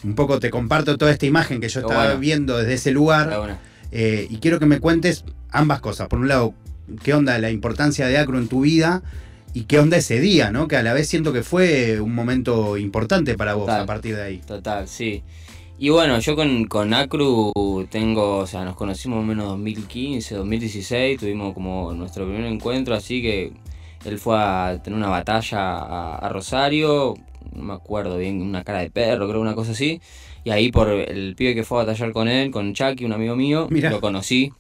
un 0.04 0.16
poco 0.16 0.40
te 0.40 0.50
comparto 0.50 0.98
toda 0.98 1.12
esta 1.12 1.26
imagen 1.26 1.60
que 1.60 1.70
yo 1.70 1.82
estaba 1.82 2.06
bueno. 2.06 2.20
viendo 2.20 2.58
desde 2.58 2.74
ese 2.74 2.92
lugar. 2.92 3.38
Bueno. 3.38 3.58
Eh, 3.92 4.28
y 4.30 4.38
quiero 4.38 4.60
que 4.60 4.66
me 4.66 4.80
cuentes 4.80 5.24
ambas 5.52 5.80
cosas. 5.80 6.08
Por 6.08 6.20
un 6.20 6.28
lado, 6.28 6.54
qué 7.04 7.14
onda 7.14 7.38
la 7.40 7.52
importancia 7.52 8.08
de 8.08 8.18
Acro 8.18 8.38
en 8.38 8.48
tu 8.48 8.62
vida 8.62 9.04
y 9.54 9.64
qué 9.64 9.80
onda 9.80 9.98
ese 9.98 10.20
día, 10.20 10.52
¿no? 10.52 10.68
Que 10.68 10.76
a 10.76 10.84
la 10.84 10.94
vez 10.94 11.08
siento 11.08 11.32
que 11.32 11.44
fue 11.44 12.02
un 12.02 12.14
momento 12.14 12.78
importante 12.78 13.36
para 13.36 13.54
vos 13.54 13.68
Total. 13.68 13.82
a 13.82 13.86
partir 13.86 14.16
de 14.16 14.22
ahí. 14.22 14.42
Total, 14.46 14.88
sí. 14.88 15.24
Y 15.78 15.90
bueno, 15.90 16.18
yo 16.20 16.36
con, 16.36 16.66
con 16.66 16.94
Acru 16.94 17.52
tengo, 17.90 18.38
o 18.38 18.48
sea, 18.48 18.64
nos 18.64 18.76
conocimos 18.76 19.18
más 19.18 19.26
o 19.26 19.28
menos 19.28 19.48
2015, 19.50 20.36
2016, 20.36 21.20
tuvimos 21.20 21.54
como 21.54 21.92
nuestro 21.94 22.26
primer 22.26 22.46
encuentro, 22.46 22.96
así 22.96 23.22
que 23.22 23.52
él 24.06 24.18
fue 24.18 24.38
a 24.38 24.80
tener 24.82 24.98
una 24.98 25.10
batalla 25.10 25.60
a, 25.60 26.16
a 26.16 26.30
Rosario, 26.30 27.16
no 27.54 27.64
me 27.64 27.74
acuerdo 27.74 28.18
bien, 28.18 28.42
una 28.42 28.64
cara 28.64 28.80
de 28.80 28.90
perro, 28.90 29.28
creo, 29.28 29.42
una 29.42 29.56
cosa 29.56 29.72
así. 29.72 30.00
Y 30.46 30.52
ahí 30.52 30.72
por 30.72 30.90
el 30.90 31.36
pibe 31.36 31.56
que 31.56 31.64
fue 31.64 31.80
a 31.82 31.86
batallar 31.86 32.14
con 32.14 32.28
él, 32.28 32.52
con 32.52 32.74
Chucky, 32.74 33.04
un 33.04 33.14
amigo 33.14 33.36
mío, 33.36 33.68
Mirá. 33.70 33.90
lo 33.90 34.00
conocí. 34.00 34.54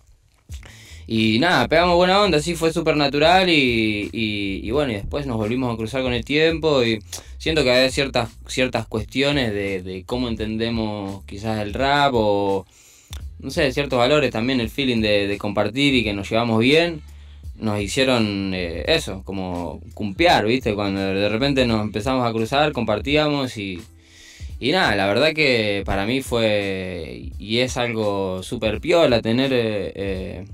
Y 1.07 1.39
nada, 1.39 1.67
pegamos 1.67 1.95
buena 1.95 2.21
onda, 2.21 2.39
así 2.39 2.55
fue 2.55 2.73
súper 2.73 2.97
natural 2.97 3.49
y, 3.49 4.09
y, 4.11 4.71
bueno, 4.71 4.91
y 4.91 4.95
después 4.95 5.27
nos 5.27 5.37
volvimos 5.37 5.73
a 5.73 5.77
cruzar 5.77 6.01
con 6.01 6.13
el 6.13 6.25
tiempo 6.25 6.83
y 6.83 6.99
siento 7.37 7.63
que 7.63 7.71
hay 7.71 7.91
ciertas, 7.91 8.29
ciertas 8.47 8.87
cuestiones 8.87 9.53
de, 9.53 9.83
de 9.83 10.03
cómo 10.03 10.27
entendemos 10.27 11.23
quizás 11.25 11.59
el 11.59 11.73
rap 11.73 12.13
o, 12.15 12.65
no 13.39 13.51
sé, 13.51 13.71
ciertos 13.71 13.99
valores, 13.99 14.31
también 14.31 14.59
el 14.59 14.69
feeling 14.69 15.01
de, 15.01 15.27
de 15.27 15.37
compartir 15.37 15.93
y 15.93 16.03
que 16.03 16.13
nos 16.13 16.29
llevamos 16.29 16.59
bien, 16.59 17.01
nos 17.57 17.79
hicieron 17.79 18.53
eh, 18.53 18.83
eso, 18.87 19.21
como 19.23 19.81
cumpliar, 19.93 20.45
¿viste? 20.45 20.73
Cuando 20.75 21.01
de 21.01 21.29
repente 21.29 21.65
nos 21.65 21.81
empezamos 21.81 22.27
a 22.27 22.33
cruzar, 22.33 22.71
compartíamos 22.71 23.57
y, 23.57 23.79
y 24.59 24.71
nada, 24.71 24.95
la 24.95 25.07
verdad 25.07 25.33
que 25.33 25.83
para 25.85 26.05
mí 26.05 26.21
fue 26.21 27.29
y 27.37 27.59
es 27.59 27.77
algo 27.77 28.43
súper 28.43 28.81
piola 28.81 29.21
tener 29.21 29.53
eh, 29.53 29.91
eh, 29.95 30.45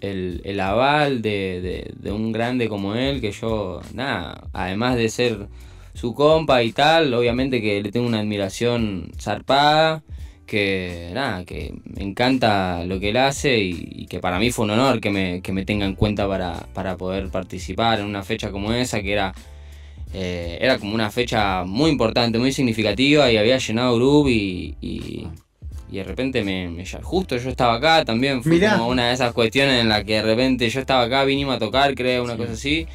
el, 0.00 0.40
el 0.44 0.60
aval 0.60 1.22
de, 1.22 1.92
de- 1.98 2.12
un 2.12 2.32
grande 2.32 2.68
como 2.68 2.94
él, 2.94 3.20
que 3.20 3.32
yo, 3.32 3.80
nada, 3.94 4.48
además 4.52 4.96
de 4.96 5.08
ser 5.08 5.48
su 5.94 6.14
compa 6.14 6.62
y 6.62 6.72
tal, 6.72 7.12
obviamente 7.14 7.60
que 7.60 7.82
le 7.82 7.90
tengo 7.92 8.06
una 8.06 8.20
admiración 8.20 9.10
zarpada, 9.18 10.02
que 10.46 11.10
nada, 11.14 11.44
que 11.44 11.74
me 11.84 12.02
encanta 12.02 12.84
lo 12.84 12.98
que 13.00 13.10
él 13.10 13.16
hace 13.18 13.58
y, 13.58 14.06
que 14.06 14.18
para 14.20 14.38
mí 14.38 14.50
fue 14.50 14.64
un 14.64 14.72
honor 14.72 15.00
que 15.00 15.10
me, 15.10 15.40
que 15.42 15.52
me 15.52 15.64
tenga 15.64 15.86
en 15.86 15.94
cuenta 15.94 16.26
para, 16.28 16.66
para 16.74 16.96
poder 16.96 17.28
participar 17.30 18.00
en 18.00 18.06
una 18.06 18.22
fecha 18.24 18.50
como 18.50 18.72
esa, 18.72 19.00
que 19.02 19.12
era 19.12 19.32
eh, 20.12 20.58
era 20.60 20.78
como 20.78 20.94
una 20.94 21.10
fecha 21.10 21.64
muy 21.64 21.90
importante, 21.90 22.38
muy 22.38 22.52
significativa 22.52 23.30
y 23.30 23.36
había 23.36 23.58
llenado 23.58 24.28
y, 24.28 24.76
y, 24.80 25.28
y 25.90 25.96
de 25.96 26.04
repente 26.04 26.44
me, 26.44 26.68
me 26.68 26.84
justo 27.02 27.36
yo 27.36 27.50
estaba 27.50 27.74
acá 27.74 28.04
también, 28.04 28.42
fue 28.42 28.52
Mirá. 28.52 28.72
como 28.76 28.88
una 28.88 29.08
de 29.08 29.14
esas 29.14 29.32
cuestiones 29.32 29.80
en 29.80 29.88
la 29.88 30.04
que 30.04 30.14
de 30.14 30.22
repente 30.22 30.68
yo 30.68 30.80
estaba 30.80 31.02
acá, 31.02 31.24
vinimos 31.24 31.56
a 31.56 31.58
tocar, 31.58 31.94
creo, 31.94 32.24
una 32.24 32.34
Sí. 32.34 32.38
cosa 32.38 32.52
así, 32.52 32.86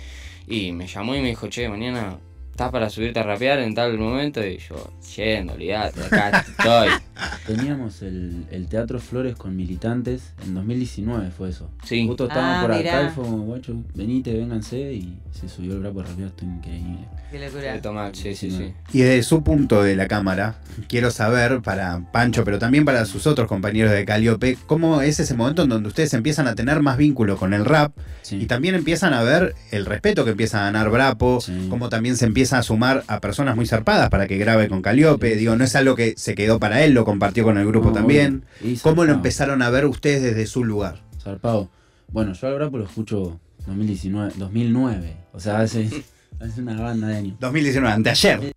y 0.47 0.71
me 0.71 0.87
llamó 0.87 1.15
y 1.15 1.21
me 1.21 1.29
dijo, 1.29 1.47
che, 1.47 1.67
mañana 1.69 2.17
estás 2.55 2.71
para 2.71 2.89
subirte 2.89 3.19
a 3.19 3.23
rapear 3.23 3.59
en 3.59 3.75
tal 3.75 3.97
momento 3.97 4.39
y 4.45 4.59
yo, 4.59 4.93
yendo, 5.13 5.51
olvidate, 5.55 6.01
acá 6.05 6.39
estoy. 6.47 6.87
Teníamos 7.45 8.01
el, 8.01 8.45
el 8.49 8.67
Teatro 8.67 8.99
Flores 8.99 9.35
con 9.35 9.55
militantes, 9.55 10.31
en 10.45 10.53
2019 10.53 11.31
fue 11.31 11.49
eso. 11.49 11.69
Sí. 11.83 12.07
Justo 12.07 12.27
estábamos 12.27 12.57
Ah, 12.57 12.61
por 12.67 12.77
mirá. 12.77 12.99
acá 12.99 13.07
y 13.09 13.13
fue 13.13 13.23
como, 13.25 13.37
guacho, 13.43 13.75
venite, 13.93 14.33
vénganse, 14.33 14.93
y 14.93 15.17
se 15.31 15.49
subió 15.49 15.73
el 15.73 15.79
brapo 15.79 16.01
rápido, 16.03 16.27
esto 16.27 16.45
increíble. 16.45 16.99
Qué 17.31 17.39
De 17.39 17.45
locura. 17.47 17.81
tomar, 17.81 18.15
sí, 18.15 18.33
sí, 18.35 18.49
sí. 18.51 18.73
Y 18.93 18.99
desde 19.01 19.23
su 19.23 19.43
punto 19.43 19.83
de 19.83 19.95
la 19.97 20.07
cámara, 20.07 20.55
quiero 20.87 21.11
saber 21.11 21.61
para 21.61 22.09
Pancho, 22.13 22.43
pero 22.45 22.57
también 22.59 22.85
para 22.85 23.03
sus 23.05 23.27
otros 23.27 23.47
compañeros 23.49 23.91
de 23.91 24.05
Caliope, 24.05 24.57
cómo 24.65 25.01
es 25.01 25.19
ese 25.19 25.33
momento 25.35 25.63
en 25.63 25.69
donde 25.69 25.89
ustedes 25.89 26.13
empiezan 26.13 26.47
a 26.47 26.55
tener 26.55 26.81
más 26.81 26.97
vínculo 26.97 27.35
con 27.35 27.53
el 27.53 27.65
rap 27.65 27.91
Sí. 28.21 28.37
y 28.41 28.45
también 28.47 28.73
empiezan 28.75 29.13
a 29.13 29.21
ver 29.23 29.53
el 29.71 29.85
respeto 29.85 30.23
que 30.25 30.31
empieza 30.31 30.61
a 30.61 30.71
ganar 30.71 30.89
Brapo, 30.89 31.39
Sí. 31.41 31.67
cómo 31.69 31.89
también 31.89 32.17
se 32.17 32.25
empieza 32.25 32.44
a 32.53 32.63
sumar 32.63 33.03
a 33.07 33.19
personas 33.21 33.55
muy 33.55 33.65
zarpadas 33.65 34.09
para 34.09 34.27
que 34.27 34.37
grabe 34.37 34.67
con 34.67 34.81
Caliope. 34.81 35.35
Digo, 35.35 35.55
no 35.55 35.63
es 35.63 35.75
algo 35.75 35.95
que 35.95 36.13
se 36.17 36.35
quedó 36.35 36.59
para 36.59 36.83
él, 36.83 36.93
lo 36.93 37.05
compartió 37.05 37.43
con 37.43 37.57
el 37.57 37.65
grupo 37.65 37.87
No, 37.87 37.93
también. 37.93 38.45
¿Cómo 38.81 39.05
lo 39.05 39.13
empezaron 39.13 39.61
a 39.61 39.69
ver 39.69 39.85
ustedes 39.85 40.21
desde 40.21 40.45
su 40.47 40.63
lugar? 40.63 41.01
Zarpado. 41.21 41.69
Bueno, 42.11 42.33
yo 42.33 42.47
al 42.47 42.55
brapo 42.55 42.77
lo 42.77 42.85
escucho 42.85 43.39
2019, 43.65 44.33
2009, 44.37 45.17
o 45.33 45.39
sea, 45.39 45.59
hace, 45.59 45.89
hace 46.39 46.61
una 46.61 46.79
banda 46.79 47.07
de 47.07 47.17
años. 47.17 47.37
2019, 47.39 47.93
anteayer. 47.93 48.55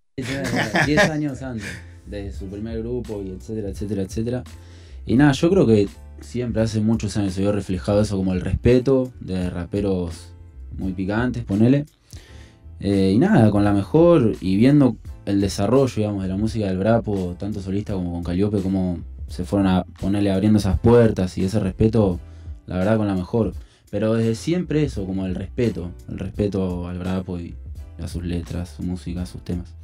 10 0.85 1.09
años 1.09 1.41
antes 1.41 1.65
de 2.05 2.31
su 2.31 2.47
primer 2.47 2.79
grupo 2.79 3.21
y 3.23 3.29
etcétera, 3.31 3.69
etcétera, 3.69 4.01
etcétera. 4.03 4.43
Y 5.05 5.15
nada, 5.15 5.31
yo 5.31 5.49
creo 5.49 5.65
que 5.65 5.87
siempre 6.21 6.61
hace 6.61 6.81
muchos 6.81 7.15
años 7.17 7.33
se 7.33 7.41
vio 7.41 7.51
reflejado 7.51 8.01
eso 8.01 8.17
como 8.17 8.33
el 8.33 8.41
respeto 8.41 9.11
de 9.19 9.49
raperos 9.49 10.33
muy 10.77 10.93
picantes, 10.93 11.43
ponele. 11.43 11.85
Eh, 12.79 13.11
y 13.13 13.17
nada, 13.17 13.51
con 13.51 13.63
la 13.63 13.73
mejor 13.73 14.33
y 14.39 14.55
viendo 14.55 14.95
el 15.25 15.41
desarrollo, 15.41 15.93
digamos, 15.95 16.23
de 16.23 16.29
la 16.29 16.37
música 16.37 16.67
del 16.67 16.77
Brapo, 16.77 17.35
tanto 17.37 17.61
solista 17.61 17.93
como 17.93 18.11
con 18.13 18.23
Caliope, 18.23 18.61
como 18.61 18.99
se 19.27 19.43
fueron 19.43 19.67
a 19.67 19.83
ponerle 19.99 20.31
abriendo 20.31 20.59
esas 20.59 20.79
puertas 20.79 21.37
y 21.37 21.43
ese 21.43 21.59
respeto, 21.59 22.19
la 22.65 22.77
verdad, 22.77 22.97
con 22.97 23.07
la 23.07 23.15
mejor. 23.15 23.53
Pero 23.91 24.13
desde 24.13 24.35
siempre 24.35 24.83
eso, 24.83 25.05
como 25.05 25.25
el 25.25 25.35
respeto, 25.35 25.91
el 26.09 26.19
respeto 26.19 26.87
al 26.87 26.99
Brapo 26.99 27.39
y 27.39 27.55
a 28.01 28.07
sus 28.07 28.23
letras, 28.23 28.73
su 28.77 28.83
música, 28.83 29.25
sus 29.25 29.43
temas. 29.43 29.75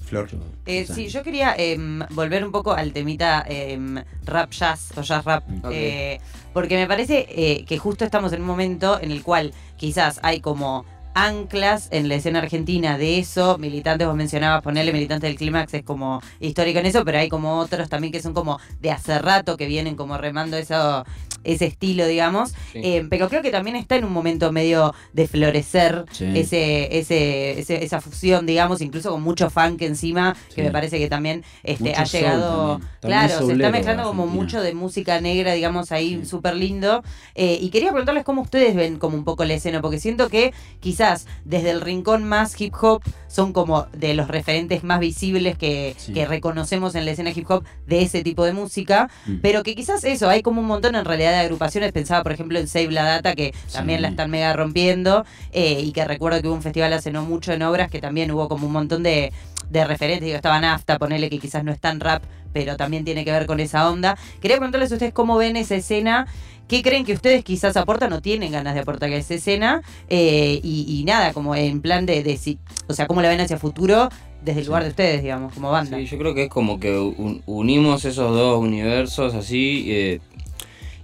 Flor. 0.00 0.28
Yo- 0.28 0.38
Eh, 0.66 0.86
sí, 0.86 1.08
yo 1.08 1.22
quería 1.22 1.54
em, 1.56 2.00
volver 2.10 2.44
un 2.44 2.50
poco 2.52 2.72
al 2.72 2.92
temita 2.92 3.44
em, 3.48 3.96
rap 4.24 4.50
jazz 4.50 4.92
o 4.96 5.02
jazz 5.02 5.24
rap, 5.24 5.44
eh, 5.70 6.18
porque 6.52 6.76
me 6.76 6.86
parece 6.86 7.26
eh, 7.30 7.64
que 7.64 7.78
justo 7.78 8.04
estamos 8.04 8.32
en 8.32 8.40
un 8.40 8.46
momento 8.46 9.00
en 9.00 9.10
el 9.12 9.22
cual 9.22 9.52
quizás 9.76 10.18
hay 10.22 10.40
como 10.40 10.84
anclas 11.14 11.88
en 11.90 12.08
la 12.08 12.16
escena 12.16 12.40
argentina. 12.40 12.98
De 12.98 13.18
eso, 13.18 13.58
militantes 13.58 14.06
vos 14.06 14.16
mencionabas, 14.16 14.62
ponerle 14.62 14.92
militantes 14.92 15.28
del 15.28 15.38
clímax 15.38 15.74
es 15.74 15.82
como 15.82 16.20
histórico 16.40 16.78
en 16.78 16.86
eso, 16.86 17.04
pero 17.04 17.18
hay 17.18 17.28
como 17.28 17.58
otros 17.58 17.88
también 17.88 18.12
que 18.12 18.22
son 18.22 18.34
como 18.34 18.58
de 18.80 18.90
hace 18.90 19.18
rato 19.18 19.56
que 19.56 19.66
vienen 19.66 19.96
como 19.96 20.18
remando 20.18 20.56
eso, 20.56 21.04
ese 21.44 21.66
estilo, 21.66 22.06
digamos, 22.06 22.50
Sí. 22.72 22.80
Eh, 22.84 23.06
pero 23.10 23.28
creo 23.28 23.42
que 23.42 23.50
también 23.50 23.76
está 23.76 23.96
en 23.96 24.04
un 24.04 24.12
momento 24.12 24.52
medio 24.52 24.94
de 25.12 25.26
florecer 25.26 26.04
Sí. 26.12 26.26
ese, 26.34 26.98
ese, 26.98 27.58
ese- 27.58 27.82
esa 27.84 28.00
fusión, 28.00 28.46
digamos, 28.46 28.80
incluso 28.80 29.10
con 29.10 29.22
mucho 29.22 29.50
funk 29.50 29.82
encima, 29.82 30.36
que 30.54 30.62
me 30.62 30.70
parece 30.70 30.98
que 30.98 31.08
también 31.08 31.42
este, 31.64 31.84
Mucho 31.90 32.00
ha 32.00 32.04
llegado. 32.04 32.68
también. 32.78 32.90
Claro, 33.28 33.46
se 33.46 33.52
está 33.52 33.70
mezclando 33.70 34.02
como 34.04 34.26
mucho 34.26 34.60
de 34.62 34.74
música 34.74 35.20
negra, 35.20 35.52
digamos, 35.54 35.90
ahí 35.92 36.24
súper 36.24 36.54
lindo. 36.54 37.02
Eh, 37.34 37.58
y 37.60 37.70
quería 37.70 37.90
preguntarles 37.90 38.24
cómo 38.24 38.42
ustedes 38.42 38.74
ven 38.76 38.98
como 38.98 39.16
un 39.16 39.24
poco 39.24 39.44
la 39.44 39.54
escena, 39.54 39.80
porque 39.80 39.98
siento 39.98 40.28
que 40.28 40.52
quizás 40.80 41.26
desde 41.44 41.70
el 41.70 41.80
rincón 41.80 42.24
más 42.24 42.60
hip 42.60 42.74
hop 42.80 43.02
son 43.28 43.52
como 43.52 43.86
de 43.92 44.14
los 44.14 44.28
referentes 44.28 44.84
más 44.84 45.00
visibles 45.00 45.56
que, 45.56 45.94
que 46.14 46.26
reconocemos 46.26 46.94
en 46.94 47.04
la 47.04 47.12
escena 47.12 47.30
hip 47.30 47.50
hop 47.50 47.64
de 47.86 48.02
ese 48.02 48.22
tipo 48.22 48.44
de 48.44 48.52
música. 48.52 49.08
Mm. 49.26 49.36
Pero 49.42 49.62
que 49.62 49.74
quizás 49.74 50.04
eso, 50.04 50.28
hay 50.28 50.42
como 50.42 50.60
un 50.60 50.66
montón 50.66 50.94
en 50.94 51.04
realidad 51.04 51.29
de 51.32 51.38
agrupaciones. 51.38 51.92
Pensaba, 51.92 52.22
por 52.22 52.32
ejemplo, 52.32 52.58
en 52.58 52.68
Save 52.68 52.90
la 52.90 53.04
Data, 53.04 53.34
que 53.34 53.54
también 53.72 53.98
Sí. 53.98 54.02
la 54.02 54.08
están 54.08 54.30
mega 54.30 54.52
rompiendo. 54.52 55.24
eh, 55.52 55.80
y 55.84 55.92
que 55.92 56.04
recuerdo 56.04 56.40
que 56.40 56.48
hubo 56.48 56.54
un 56.54 56.62
festival 56.62 56.92
hace 56.92 57.10
no 57.10 57.24
mucho 57.24 57.52
en 57.52 57.62
obras 57.62 57.90
que 57.90 58.00
también 58.00 58.30
hubo 58.30 58.48
como 58.48 58.66
un 58.66 58.72
montón 58.72 59.02
de, 59.02 59.32
de 59.68 59.84
referentes. 59.84 60.24
Digo, 60.24 60.36
estaba 60.36 60.60
Nafta, 60.60 60.98
ponele 60.98 61.28
que 61.30 61.38
quizás 61.38 61.64
no 61.64 61.72
es 61.72 61.80
tan 61.80 61.98
rap, 62.00 62.22
pero 62.52 62.76
también 62.76 63.04
tiene 63.04 63.24
que 63.24 63.32
ver 63.32 63.46
con 63.46 63.58
esa 63.60 63.88
onda. 63.90 64.16
Quería 64.40 64.56
preguntarles 64.58 64.90
a 64.92 64.94
ustedes 64.94 65.12
cómo 65.12 65.36
ven 65.36 65.56
esa 65.56 65.74
escena. 65.76 66.26
¿Qué 66.68 66.82
creen 66.82 67.04
que 67.04 67.12
ustedes 67.14 67.42
quizás 67.42 67.76
aportan 67.76 68.12
o 68.12 68.20
tienen 68.22 68.52
ganas 68.52 68.74
de 68.74 68.80
aportar 68.80 69.10
a 69.10 69.16
esa 69.16 69.34
escena? 69.34 69.82
Eh, 70.08 70.60
y, 70.62 70.86
y 71.00 71.04
nada, 71.04 71.32
como 71.32 71.54
en 71.56 71.80
plan 71.80 72.06
de, 72.06 72.22
de 72.22 72.36
si- 72.36 72.58
o 72.86 72.92
sea, 72.92 73.06
cómo 73.08 73.22
la 73.22 73.28
ven 73.28 73.40
hacia 73.40 73.56
futuro 73.58 74.08
desde 74.44 74.60
el 74.60 74.66
lugar 74.66 74.84
de 74.84 74.90
ustedes, 74.90 75.22
digamos, 75.22 75.52
como 75.52 75.70
banda. 75.72 75.96
Sí, 75.98 76.06
yo 76.06 76.16
creo 76.18 76.32
que 76.34 76.44
es 76.44 76.48
como 76.48 76.78
que 76.78 76.96
un- 76.96 77.42
unimos 77.46 78.04
esos 78.04 78.32
dos 78.36 78.58
universos 78.60 79.34
así 79.34 79.86
eh, 79.88 80.20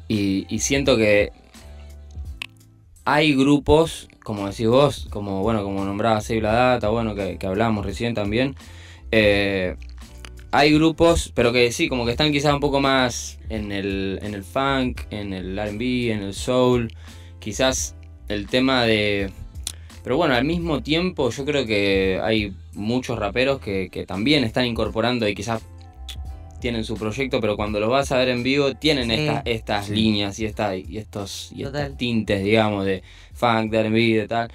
y, 0.08 0.58
siento 0.58 0.96
que 0.96 1.32
hay 3.04 3.34
grupos, 3.34 4.08
como 4.22 4.48
decís 4.48 4.68
vos, 4.68 5.06
como 5.10 5.42
bueno, 5.42 5.62
como 5.62 5.84
nombraba 5.84 6.20
Save 6.20 6.40
la 6.40 6.52
Data, 6.52 6.88
bueno, 6.88 7.14
que, 7.14 7.38
que 7.38 7.46
hablábamos 7.46 7.86
recién 7.86 8.14
también. 8.14 8.54
eh, 9.12 9.76
hay 10.52 10.72
grupos, 10.72 11.32
pero 11.34 11.52
que 11.52 11.70
sí, 11.72 11.88
como 11.88 12.06
que 12.06 12.12
están 12.12 12.32
quizás 12.32 12.54
un 12.54 12.60
poco 12.60 12.80
más 12.80 13.38
en 13.50 13.72
el, 13.72 14.18
en 14.22 14.32
el 14.34 14.42
funk, 14.42 15.02
en 15.10 15.32
el 15.32 15.58
RB, 15.58 16.12
en 16.12 16.22
el 16.22 16.34
soul. 16.34 16.92
Quizás 17.40 17.94
el 18.28 18.46
tema 18.46 18.84
de. 18.84 19.30
Pero 20.02 20.16
bueno, 20.16 20.34
al 20.34 20.44
mismo 20.44 20.82
tiempo 20.82 21.30
yo 21.30 21.44
creo 21.44 21.66
que 21.66 22.20
hay 22.22 22.54
muchos 22.72 23.18
raperos 23.18 23.60
que 23.60 24.04
también 24.06 24.44
están 24.44 24.64
incorporando 24.64 25.28
y 25.28 25.34
quizás 25.34 25.62
tienen 26.66 26.82
su 26.84 26.94
proyecto, 26.96 27.40
pero 27.40 27.54
cuando 27.54 27.78
los 27.78 27.88
vas 27.88 28.10
a 28.10 28.16
ver 28.18 28.28
en 28.30 28.42
vivo 28.42 28.74
tienen 28.74 29.06
Sí. 29.08 29.14
esta- 29.14 29.42
estas 29.44 29.86
Sí. 29.86 29.94
líneas 29.94 30.36
y, 30.40 30.46
esta, 30.46 30.74
y 30.76 30.98
estos 30.98 31.52
y 31.52 31.62
estos 31.62 31.72
Total. 31.74 31.96
tintes, 31.96 32.42
digamos, 32.42 32.84
de 32.84 33.04
funk, 33.34 33.70
de 33.70 33.78
R&B, 33.78 34.00
de 34.22 34.26
tal, 34.26 34.50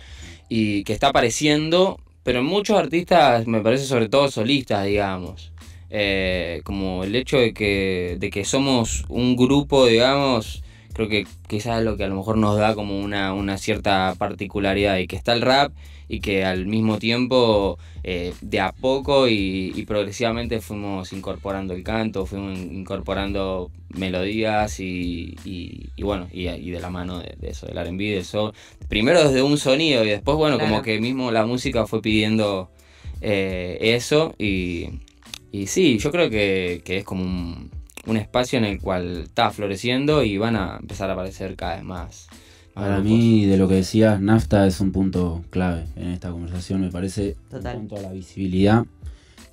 y 0.49 0.83
que 0.83 0.91
está 0.91 1.07
apareciendo, 1.07 2.01
pero 2.23 2.39
en 2.39 2.45
muchos 2.45 2.77
artistas, 2.77 3.47
me 3.47 3.61
parece 3.61 3.85
sobre 3.85 4.09
todo 4.09 4.29
solistas, 4.29 4.85
digamos. 4.85 5.53
Eh, 5.89 6.59
como 6.65 7.05
el 7.05 7.15
hecho 7.15 7.37
de 7.37 7.53
que, 7.53 8.17
de 8.19 8.29
que 8.29 8.43
somos 8.43 9.05
un 9.07 9.37
grupo, 9.37 9.85
digamos, 9.85 10.63
creo 10.93 11.07
que 11.07 11.25
quizás 11.47 11.79
es 11.79 11.85
lo 11.85 11.97
que 11.97 12.03
a 12.03 12.07
lo 12.07 12.15
mejor 12.15 12.37
nos 12.37 12.57
da 12.57 12.75
como 12.75 12.99
una, 12.99 13.33
una 13.33 13.57
cierta 13.57 14.13
particularidad 14.17 14.97
y 14.97 15.07
que 15.07 15.15
está 15.15 15.33
el 15.33 15.41
rap 15.41 15.71
y 16.07 16.19
que 16.19 16.43
al 16.43 16.65
mismo 16.65 16.97
tiempo 16.99 17.77
eh, 18.03 18.33
de 18.41 18.59
a 18.59 18.73
poco 18.73 19.29
y, 19.29 19.71
y 19.75 19.85
progresivamente 19.85 20.59
fuimos 20.59 21.13
incorporando 21.13 21.73
el 21.73 21.83
canto, 21.83 22.25
fuimos 22.25 22.57
in- 22.59 22.75
incorporando 22.79 23.71
melodías 23.89 24.79
y, 24.81 25.35
y- 25.45 25.89
y 25.95 26.03
bueno, 26.03 26.27
y, 26.31 26.43
de 26.71 26.79
la 26.79 26.89
mano 26.89 27.19
de, 27.19 27.35
de 27.39 27.49
eso, 27.51 27.65
del 27.67 27.77
R&B, 27.77 28.03
del 28.11 28.25
soul. 28.25 28.51
Primero 28.89 29.23
desde 29.23 29.41
un 29.41 29.57
sonido 29.57 30.03
y 30.03 30.09
después, 30.09 30.35
bueno, 30.37 30.57
como 30.59 30.81
que 30.81 30.99
mismo 30.99 31.31
la 31.31 31.45
música 31.45 31.85
fue 31.87 32.01
pidiendo 32.01 32.69
eh, 33.21 33.77
eso 33.81 34.33
y, 34.37 34.87
y 35.51 35.67
sí, 35.67 35.97
yo 35.99 36.11
creo 36.11 36.29
que, 36.29 36.81
que 36.83 36.97
es 36.97 37.03
como 37.05 37.23
un, 37.23 37.71
un 38.07 38.17
espacio 38.17 38.57
en 38.57 38.65
el 38.65 38.79
cual 38.79 39.17
está 39.23 39.51
floreciendo 39.51 40.23
y 40.23 40.37
van 40.37 40.55
a 40.55 40.77
empezar 40.79 41.09
a 41.09 41.13
aparecer 41.13 41.55
cada 41.55 41.75
vez 41.75 41.83
más. 41.83 42.27
más 42.31 42.37
Para 42.73 42.95
grupos. 42.99 43.11
mí, 43.11 43.45
de 43.45 43.57
lo 43.57 43.67
que 43.67 43.75
decías, 43.75 44.19
Nafta 44.21 44.65
es 44.67 44.79
un 44.81 44.91
punto 44.91 45.43
clave 45.49 45.85
en 45.95 46.09
esta 46.09 46.31
conversación. 46.31 46.81
Me 46.81 46.89
parece 46.89 47.35
Total. 47.49 47.73
en 47.77 47.87
cuanto 47.87 47.97
a 47.97 48.09
la 48.09 48.13
visibilidad 48.13 48.85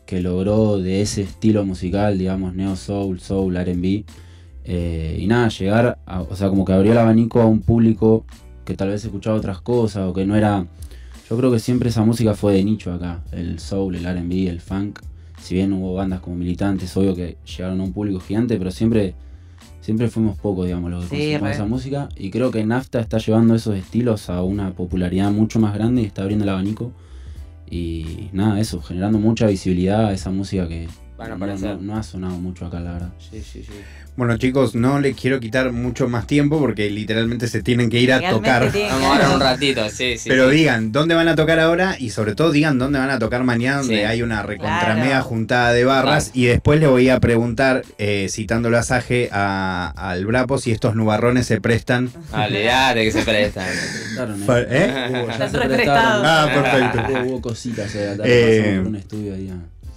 que 0.06 0.20
logró 0.22 0.78
de 0.78 1.02
ese 1.02 1.22
estilo 1.22 1.64
musical, 1.66 2.16
digamos, 2.16 2.54
neo 2.54 2.76
soul, 2.76 3.20
soul, 3.20 3.56
R&B. 3.56 4.04
eh, 4.70 5.16
y 5.20 5.26
nada, 5.26 5.48
llegar, 5.48 5.98
a- 6.06 6.20
o 6.22 6.36
sea, 6.36 6.48
como 6.50 6.64
que 6.64 6.72
abrió 6.74 6.92
el 6.92 6.98
abanico 6.98 7.40
a 7.40 7.46
un 7.46 7.60
público 7.62 8.24
que 8.66 8.74
tal 8.74 8.88
vez 8.90 9.02
escuchaba 9.04 9.36
otras 9.36 9.60
cosas 9.62 10.08
o 10.08 10.12
que 10.12 10.26
no 10.26 10.36
era... 10.36 10.66
Yo 11.30 11.36
creo 11.38 11.50
que 11.50 11.58
siempre 11.58 11.88
esa 11.90 12.04
música 12.04 12.34
fue 12.34 12.52
de 12.54 12.64
nicho 12.64 12.92
acá, 12.92 13.22
el 13.32 13.58
soul, 13.60 13.94
el 13.96 14.04
R&B, 14.06 14.46
el 14.48 14.60
funk. 14.60 15.00
Si 15.40 15.54
bien 15.54 15.72
hubo 15.72 15.94
bandas 15.94 16.20
como 16.20 16.36
militantes, 16.36 16.96
obvio 16.96 17.14
que 17.14 17.36
llegaron 17.44 17.80
a 17.80 17.84
un 17.84 17.92
público 17.92 18.20
gigante, 18.20 18.56
pero 18.58 18.70
siempre 18.70 19.14
siempre 19.80 20.08
fuimos 20.08 20.36
pocos, 20.36 20.66
digamos, 20.66 20.90
los 20.90 21.04
que 21.04 21.16
Sí, 21.16 21.22
consumimos 21.22 21.50
esa 21.50 21.64
música. 21.64 22.08
Y 22.14 22.30
creo 22.30 22.50
que 22.50 22.62
Nafta 22.64 23.00
está 23.00 23.16
llevando 23.16 23.54
esos 23.54 23.74
estilos 23.74 24.28
a 24.28 24.42
una 24.42 24.72
popularidad 24.72 25.30
mucho 25.30 25.60
más 25.60 25.72
grande 25.72 26.02
y 26.02 26.04
está 26.04 26.22
abriendo 26.22 26.44
el 26.44 26.50
abanico. 26.50 26.92
Y 27.70 28.28
nada, 28.32 28.60
eso, 28.60 28.82
generando 28.82 29.18
mucha 29.18 29.46
visibilidad 29.46 30.06
a 30.06 30.12
esa 30.12 30.30
música 30.30 30.68
que 30.68 30.88
Van 31.18 31.32
a 31.32 31.34
aparecer. 31.34 31.70
no- 31.76 31.82
no 31.82 31.96
ha 31.96 32.02
sonado 32.02 32.38
mucho 32.38 32.64
acá, 32.66 32.78
la 32.80 32.92
verdad. 32.92 33.08
Sí, 33.18 33.40
sí, 33.42 33.62
sí. 33.64 33.72
Bueno, 34.16 34.36
chicos, 34.36 34.74
no 34.74 34.98
les 35.00 35.14
quiero 35.16 35.38
quitar 35.38 35.70
mucho 35.72 36.08
más 36.08 36.26
tiempo 36.26 36.58
porque 36.58 36.90
literalmente 36.90 37.46
se 37.46 37.62
tienen 37.62 37.88
que 37.90 38.00
ir 38.00 38.12
a 38.12 38.30
tocar. 38.30 38.72
Vamos 38.72 39.02
ahora 39.04 39.30
un 39.30 39.40
ratito, 39.40 39.88
sí, 39.90 40.18
sí. 40.18 40.28
Pero 40.28 40.50
sí. 40.50 40.56
digan 40.56 40.90
dónde 40.90 41.14
van 41.14 41.28
a 41.28 41.36
tocar 41.36 41.60
ahora 41.60 41.96
y 41.98 42.10
sobre 42.10 42.34
todo 42.34 42.50
digan 42.50 42.78
dónde 42.80 42.98
van 42.98 43.10
a 43.10 43.18
tocar 43.20 43.44
mañana, 43.44 43.78
donde 43.78 43.96
Sí. 43.98 44.02
hay 44.02 44.22
una 44.22 44.42
recontra 44.42 44.94
Claro. 44.96 45.22
juntada 45.24 45.72
de 45.72 45.84
barras. 45.84 46.24
Claro. 46.30 46.38
Y 46.40 46.46
después 46.46 46.80
le 46.80 46.86
voy 46.88 47.08
a 47.10 47.20
preguntar, 47.20 47.82
eh, 47.98 48.26
citándolo 48.30 48.76
a 48.78 48.82
Saje, 48.82 49.28
a- 49.32 49.92
al 49.96 50.26
Brapo, 50.26 50.58
si 50.58 50.72
estos 50.72 50.96
nubarrones 50.96 51.46
se 51.46 51.60
prestan. 51.60 52.10
Olvidate 52.32 53.04
que 53.04 53.12
se 53.12 53.22
prestan. 53.22 53.66
¿eh? 53.68 54.66
¿eh? 54.70 55.08
Hubo, 55.10 55.38
ya 55.38 55.48
se 55.48 55.58
re 55.58 55.68
prestaron. 55.68 56.22
Ah, 56.26 56.48
perfecto. 56.52 57.12
Hubo, 57.12 57.28
hubo 57.34 57.40
cositas 57.42 57.94
eh, 57.94 58.10
acá, 58.10 58.22
Eh, 58.26 58.58
pasamos 58.62 58.78
por 58.82 58.88
un 58.88 58.96
estudio 58.96 59.34
ahí. 59.34 59.52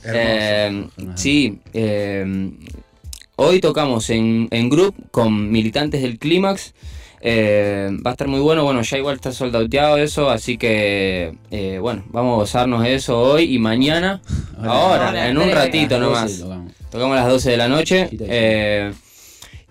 Eh, 0.06 0.66
Hermoso. 0.98 1.18
sí, 1.18 1.60
eh, 1.74 2.52
hoy 3.36 3.60
tocamos 3.60 4.10
en, 4.10 4.48
en 4.52 4.70
group 4.70 4.96
con 5.12 5.52
militantes 5.52 6.02
del 6.02 6.18
Clímax. 6.20 6.74
Eh, 7.24 7.90
va 8.04 8.12
a 8.12 8.14
estar 8.14 8.28
muy 8.28 8.40
bueno, 8.40 8.64
bueno, 8.64 8.82
ya 8.82 8.98
igual 8.98 9.16
está 9.16 9.32
soldauteado 9.32 9.98
eso, 9.98 10.32
así 10.32 10.58
que 10.58 11.36
eh, 11.52 11.78
bueno, 11.80 12.04
vamos 12.08 12.34
a 12.34 12.36
gozarnos 12.38 12.82
de 12.82 12.96
eso 12.96 13.20
hoy 13.20 13.54
y 13.54 13.60
mañana, 13.60 14.22
ahora, 14.60 15.30
en 15.30 15.38
un 15.38 15.52
ratito 15.52 15.98
A 15.98 16.00
las 16.00 16.10
12 16.10 16.16
nomás. 16.16 16.40
tocamos. 16.40 16.72
Tocamos 16.90 17.18
a 17.18 17.22
las 17.22 17.30
12 17.30 17.52
de 17.52 17.58
la 17.58 17.68
noche. 17.68 18.10
Y 18.12 18.18
eh, 18.22 18.92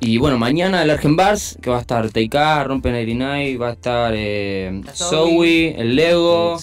y 0.03 0.17
bueno, 0.17 0.39
mañana 0.39 0.83
el 0.83 0.91
Argen 0.91 1.15
Bars, 1.17 1.59
que 1.61 1.69
va 1.69 1.77
a 1.77 1.81
estar 1.81 2.09
TK, 2.09 2.65
Rompen 2.65 2.95
89, 2.95 3.57
va 3.59 3.69
a 3.69 3.73
estar 3.73 4.13
eh, 4.17 4.81
Zoe. 4.95 5.75
El 5.79 5.95
Lego, 5.97 6.57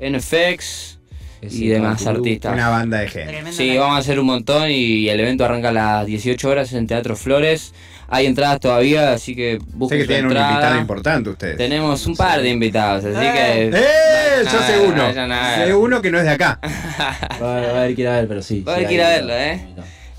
NFX 0.00 0.98
y 1.42 1.68
demás 1.68 2.06
artistas. 2.06 2.52
Una 2.54 2.68
banda 2.68 2.98
de 3.00 3.08
gente. 3.08 3.52
Sí, 3.52 3.76
vamos 3.76 3.96
a 3.96 3.98
hacer 4.00 4.18
un 4.20 4.26
montón 4.26 4.70
y 4.70 5.08
el 5.08 5.18
evento 5.20 5.44
arranca 5.44 5.70
a 5.70 5.72
las 5.72 6.06
18 6.06 6.48
horas 6.48 6.72
en 6.72 6.86
Teatro 6.86 7.16
Flores. 7.16 7.74
Hay 8.08 8.26
entradas 8.26 8.60
todavía, 8.60 9.12
así 9.12 9.34
que 9.34 9.58
Sé 9.58 9.66
busquen 9.72 9.98
que 10.00 10.04
su 10.04 10.08
tienen 10.08 10.26
un 10.26 10.36
invitado 10.36 10.78
importante 10.78 11.30
ustedes. 11.30 11.56
Tenemos 11.56 12.06
un 12.06 12.14
par 12.14 12.42
de 12.42 12.50
invitados, 12.50 13.04
así 13.06 13.26
Eh. 13.26 13.70
que... 13.72 13.78
¡Eh! 13.78 14.44
Yo 14.44 14.52
Nada, 14.52 14.66
sé 14.66 14.78
uno. 14.80 15.64
Sé 15.66 15.74
uno 15.74 16.02
que 16.02 16.10
no 16.10 16.18
es 16.18 16.24
de 16.24 16.30
acá. 16.30 16.58
Va, 16.62 17.38
va 17.40 17.56
a 17.56 17.80
haber 17.80 17.94
que 17.94 18.02
ir 18.02 18.08
a 18.08 18.16
ver, 18.16 18.28
pero 18.28 18.42
sí. 18.42 18.60
Va 18.60 18.72
a 18.72 18.76
haber 18.76 18.88
que 18.88 18.94
ir 18.94 19.02
a 19.02 19.08
verlo, 19.08 19.34
¿eh? 19.34 19.66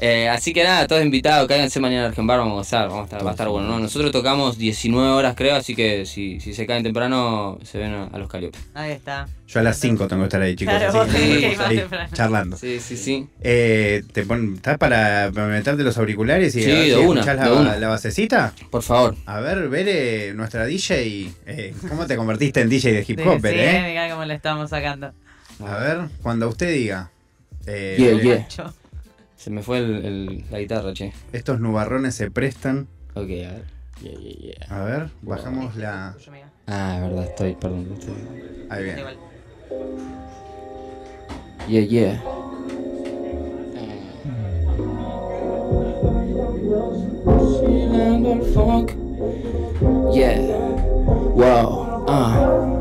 Eh, 0.06 0.28
así 0.28 0.52
que 0.52 0.66
nada, 0.66 0.86
todos 0.86 1.02
invitados, 1.02 1.48
cáiganse 1.48 1.80
mañana 1.80 2.02
al 2.02 2.10
Argenbar, 2.10 2.38
vamos 2.40 2.52
a 2.52 2.56
gozar, 2.58 2.90
vamos 2.90 3.02
a 3.04 3.06
estar, 3.06 3.26
va 3.26 3.30
a 3.30 3.32
estar 3.32 3.48
bueno, 3.48 3.70
¿no? 3.70 3.80
Nosotros 3.80 4.12
tocamos 4.12 4.58
19 4.58 5.12
horas 5.12 5.34
creo, 5.34 5.56
así 5.56 5.76
que 5.76 6.06
si, 6.06 6.42
si 6.42 6.54
se 6.54 6.66
caen 6.68 6.84
temprano 6.84 7.58
se 7.64 7.78
ven 7.78 7.94
a, 7.94 8.04
a 8.08 8.18
los 8.18 8.28
Calliope. 8.28 8.58
Ahí 8.74 8.92
está. 8.92 9.30
Yo 9.48 9.62
a 9.62 9.64
las 9.64 9.78
5 9.80 10.06
tengo 10.10 10.24
que 10.24 10.28
estar 10.28 10.42
ahí, 10.42 10.58
chicos. 10.58 10.74
Claro, 10.76 11.02
así 11.04 11.56
más 11.58 11.68
ahí 11.70 11.78
temprano. 11.78 12.10
charlando. 12.14 12.58
Sí, 12.58 12.82
sí, 12.82 12.98
sí. 12.98 13.28
Eh, 13.40 14.04
¿te 14.12 14.26
pon- 14.26 14.56
¿Estás 14.56 14.78
para, 14.78 15.32
para 15.34 15.48
meterte 15.48 15.84
los 15.84 15.98
auriculares 15.98 16.54
y 16.56 16.64
Sí, 16.64 16.70
de 16.72 16.86
si 16.86 16.92
una, 16.96 17.22
escuchás 17.22 17.40
de 17.40 17.50
la, 17.50 17.54
una. 17.62 17.78
la 17.78 17.88
basecita? 17.88 18.54
Por 18.72 18.84
favor. 18.84 19.16
A 19.26 19.40
ver, 19.40 19.70
Bere, 19.70 20.34
nuestra 20.34 20.66
DJ, 20.66 21.32
eh, 21.46 21.74
¿cómo 21.88 22.06
te 22.08 22.18
convertiste 22.18 22.60
en 22.60 22.68
DJ 22.68 22.92
de 22.92 23.06
hip 23.08 23.20
Sí, 23.22 23.26
hop, 23.26 23.36
sí, 23.36 23.42
Bere, 23.42 23.78
eh? 23.78 23.90
mirá 23.90 24.10
cómo 24.10 24.26
le 24.26 24.34
estamos 24.34 24.70
sacando. 24.70 25.14
A 25.66 25.78
ver, 25.78 26.00
cuando 26.22 26.50
usted 26.50 26.74
diga. 26.74 27.10
eh, 27.68 27.96
Yeah, 27.98 28.22
yeah. 28.22 28.48
Se 29.44 29.50
me 29.50 29.62
fue 29.62 29.80
el, 29.80 30.06
el- 30.06 30.46
la 30.50 30.60
guitarra, 30.60 30.94
che. 30.94 31.12
Estos 31.34 31.60
nubarrones 31.60 32.16
se 32.16 32.32
prestan. 32.32 32.88
Ok, 33.14 33.18
a 33.18 33.26
ver. 33.26 33.66
Yeah, 34.02 34.18
yeah, 34.18 34.36
yeah. 34.40 34.68
A 34.70 34.86
ver, 34.86 35.10
bajamos 35.22 35.76
la. 35.76 36.16
Ah, 36.68 37.00
verdad, 37.02 37.26
estoy, 37.26 37.54
perdón. 37.56 37.90
Estoy... 37.92 38.14
Ahí 38.70 38.84
bien. 38.86 38.98
Yeah, 41.68 41.82
yeah. 41.84 42.24
Yeah. 50.14 50.40
Wow. 51.36 52.06
Ah. 52.08 52.73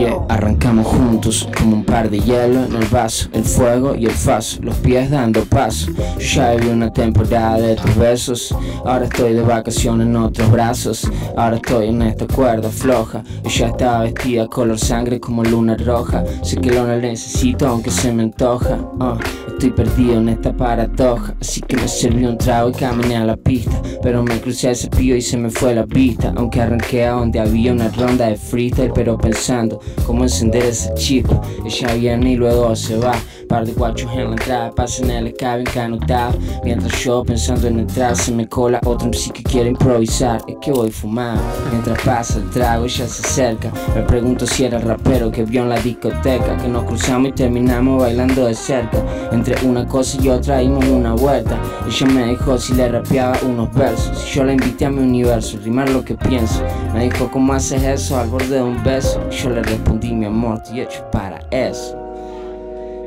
Yeah, 0.00 0.16
arrancamos 0.30 0.86
juntos 0.86 1.46
como 1.58 1.76
un 1.76 1.84
par 1.84 2.08
de 2.08 2.20
hielo 2.20 2.64
en 2.64 2.74
el 2.74 2.86
vaso, 2.86 3.28
el 3.34 3.44
fuego 3.44 3.94
y 3.94 4.06
el 4.06 4.12
faso, 4.12 4.58
los 4.62 4.74
pies 4.76 5.10
dando 5.10 5.44
paso. 5.44 5.90
Yo 6.18 6.36
ya 6.36 6.52
viví 6.52 6.70
una 6.70 6.90
temporada 6.90 7.58
de 7.58 7.76
tus 7.76 7.94
besos, 7.96 8.54
ahora 8.82 9.04
estoy 9.04 9.34
de 9.34 9.42
vacaciones 9.42 10.06
en 10.06 10.16
otros 10.16 10.50
brazos, 10.50 11.06
ahora 11.36 11.56
estoy 11.56 11.88
en 11.88 12.00
esta 12.00 12.26
cuerda 12.26 12.70
floja. 12.70 13.22
Yo 13.42 13.50
ya 13.50 13.66
estaba 13.66 14.04
vestida 14.04 14.46
color 14.46 14.78
sangre 14.78 15.20
como 15.20 15.44
luna 15.44 15.76
roja, 15.76 16.24
sé 16.42 16.56
que 16.56 16.70
lo 16.70 16.86
necesito 16.86 17.68
aunque 17.68 17.90
se 17.90 18.10
me 18.10 18.22
antoja. 18.22 18.78
ah. 19.00 19.18
Estoy 19.60 19.84
perdido 19.84 20.16
en 20.16 20.30
esta 20.30 20.56
paradoja, 20.56 21.34
así 21.38 21.60
que 21.60 21.76
me 21.76 21.86
serví 21.86 22.24
un 22.24 22.38
trago 22.38 22.70
y 22.70 22.72
caminé 22.72 23.18
a 23.18 23.26
la 23.26 23.36
pista. 23.36 23.82
Pero 24.02 24.22
me 24.22 24.40
crucé 24.40 24.68
al 24.70 24.76
cepillo 24.76 25.14
y 25.14 25.20
se 25.20 25.36
me 25.36 25.50
fue 25.50 25.74
la 25.74 25.84
vista. 25.84 26.32
Aunque 26.34 26.62
arranqué 26.62 27.04
a 27.04 27.10
donde 27.10 27.40
había 27.40 27.70
una 27.70 27.90
ronda 27.90 28.28
de 28.28 28.36
freestyle, 28.36 28.90
pero 28.94 29.18
pensando 29.18 29.78
cómo 30.06 30.22
encender 30.22 30.64
esa 30.64 30.94
chispa. 30.94 31.42
Ella 31.66 31.92
viene 31.92 32.32
y 32.32 32.36
luego 32.36 32.74
se 32.74 32.96
va. 32.96 33.12
Par 33.50 33.66
de 33.66 33.72
guachos 33.72 34.08
en 34.12 34.26
la 34.26 34.30
entrada, 34.30 34.70
pasan 34.70 35.10
el 35.10 35.34
cabin 35.34 35.66
canutado. 35.66 36.38
Mientras 36.62 36.92
yo 37.02 37.24
pensando 37.24 37.66
en 37.66 37.80
entrar, 37.80 38.14
se 38.14 38.30
me 38.30 38.48
cola 38.48 38.78
otro 38.86 39.08
MC 39.08 39.32
que 39.32 39.62
improvisar. 39.64 40.40
Es 40.46 40.54
que 40.60 40.70
voy 40.70 40.92
fumado. 40.92 41.40
Mientras 41.72 42.00
pasa 42.04 42.38
el 42.38 42.48
trago, 42.50 42.84
ella 42.84 43.08
se 43.08 43.26
acerca. 43.26 43.72
Me 43.92 44.02
pregunto 44.02 44.46
si 44.46 44.66
era 44.66 44.78
el 44.78 44.84
rapero 44.84 45.32
que 45.32 45.42
vio 45.42 45.62
en 45.62 45.70
la 45.70 45.80
discoteca. 45.80 46.56
Que 46.58 46.68
nos 46.68 46.84
cruzamos 46.84 47.30
y 47.30 47.32
terminamos 47.32 48.00
bailando 48.00 48.46
de 48.46 48.54
cerca. 48.54 48.98
Entre 49.32 49.56
una 49.66 49.84
cosa 49.84 50.16
y 50.22 50.28
otra 50.28 50.58
dimos 50.58 50.84
una 50.86 51.14
vuelta. 51.14 51.58
Ella 51.88 52.06
me 52.06 52.26
dijo 52.26 52.56
si 52.56 52.74
le 52.74 52.88
rapeaba 52.88 53.36
unos 53.44 53.74
versos. 53.74 54.16
Si 54.16 54.36
yo 54.36 54.44
la 54.44 54.52
invité 54.52 54.84
a 54.84 54.90
mi 54.90 55.02
universo, 55.02 55.58
rimar 55.64 55.88
lo 55.88 56.04
que 56.04 56.14
pienso. 56.14 56.62
Me 56.94 57.10
dijo, 57.10 57.28
¿cómo 57.28 57.52
haces 57.52 57.82
eso 57.82 58.16
al 58.16 58.28
borde 58.28 58.54
de 58.54 58.62
un 58.62 58.80
beso? 58.84 59.20
Yo 59.28 59.50
le 59.50 59.60
respondí, 59.64 60.12
mi 60.12 60.26
amor, 60.26 60.58
estoy 60.62 60.82
hecho 60.82 61.04
para 61.10 61.40
eso. 61.50 61.99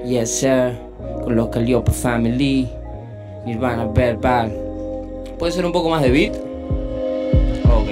Yes, 0.06 0.40
sir. 0.40 0.74
Con 1.24 1.36
los 1.36 1.48
Calliope 1.48 1.92
Family. 1.92 2.70
Nirvana 3.46 3.86
Verbal. 3.86 4.52
¿Puede 5.40 5.52
ser 5.52 5.66
un 5.66 5.72
poco 5.72 5.90
más 5.90 6.02
de 6.02 6.12
beat? 6.12 6.36
Ok. 7.66 7.90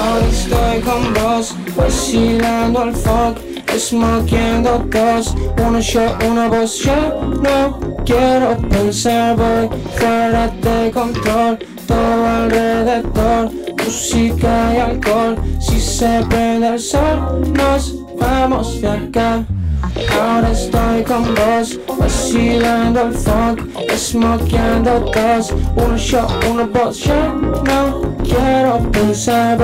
Hoy 0.00 0.24
estoy 0.30 0.80
con 0.80 1.14
vos, 1.14 1.54
vacilando 1.76 2.80
al 2.80 2.94
fuck. 2.94 3.38
smokeando 3.76 4.84
dos, 4.90 5.34
uno 5.64 5.80
yo, 5.80 6.02
una 6.28 6.48
voz, 6.48 6.78
yo 6.80 7.24
no 7.42 7.80
quiero 8.04 8.56
pensar, 8.68 9.36
voy 9.36 9.68
fuera 9.94 10.48
de 10.48 10.90
control, 10.90 11.58
todo 11.86 12.26
alrededor, 12.26 13.50
música 13.84 14.74
y 14.74 14.78
alcohol, 14.78 15.36
si 15.60 15.80
se 15.80 16.20
prende 16.28 16.68
el 16.68 16.80
sol, 16.80 17.52
nos 17.52 17.94
vamos 18.18 18.80
de 18.80 18.88
acá. 18.88 19.46
Ahora 19.82 20.50
estoy 20.52 21.02
con 21.04 21.24
vos, 21.34 21.78
vacilando 21.98 23.02
el 23.02 23.14
funk, 23.14 23.60
smokeando 23.96 25.00
dos, 25.00 25.54
uno 25.76 25.96
yo, 25.96 26.26
una 26.50 26.64
voz, 26.66 26.98
yo 26.98 27.34
no 27.64 28.00
quiero 28.22 28.78
pensar, 28.90 29.58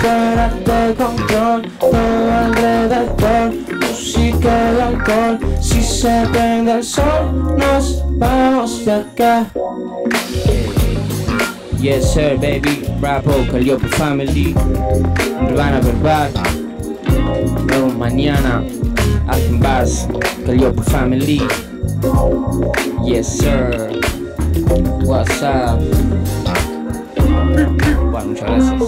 fuera 0.00 0.48
de 0.64 0.94
control, 0.94 1.62
todo 1.78 2.32
alrededor, 2.44 3.54
música 3.80 4.72
y 4.76 4.80
alcohol, 4.80 5.38
si 5.60 5.82
se 5.82 6.26
prende 6.32 6.72
el 6.72 6.84
sol, 6.84 7.56
nos 7.56 8.02
vamos 8.18 8.84
de 8.84 8.92
acá. 8.92 9.46
Yes 11.80 12.12
sir 12.12 12.36
baby, 12.36 12.84
Rapo, 13.00 13.32
Calliope 13.50 13.88
Family, 13.88 14.54
Urbana 15.48 15.80
Verbal, 15.80 16.30
vemos 17.66 17.96
mañana, 17.96 18.62
Alvin 19.28 19.60
Bass, 19.60 20.08
Calliope 20.44 20.82
Family, 20.90 21.40
yes 23.04 23.38
sir, 23.38 23.90
what's 25.04 25.42
up. 25.42 25.78
Bueno, 28.10 28.26
muchas 28.26 28.44
gracias. 28.44 28.82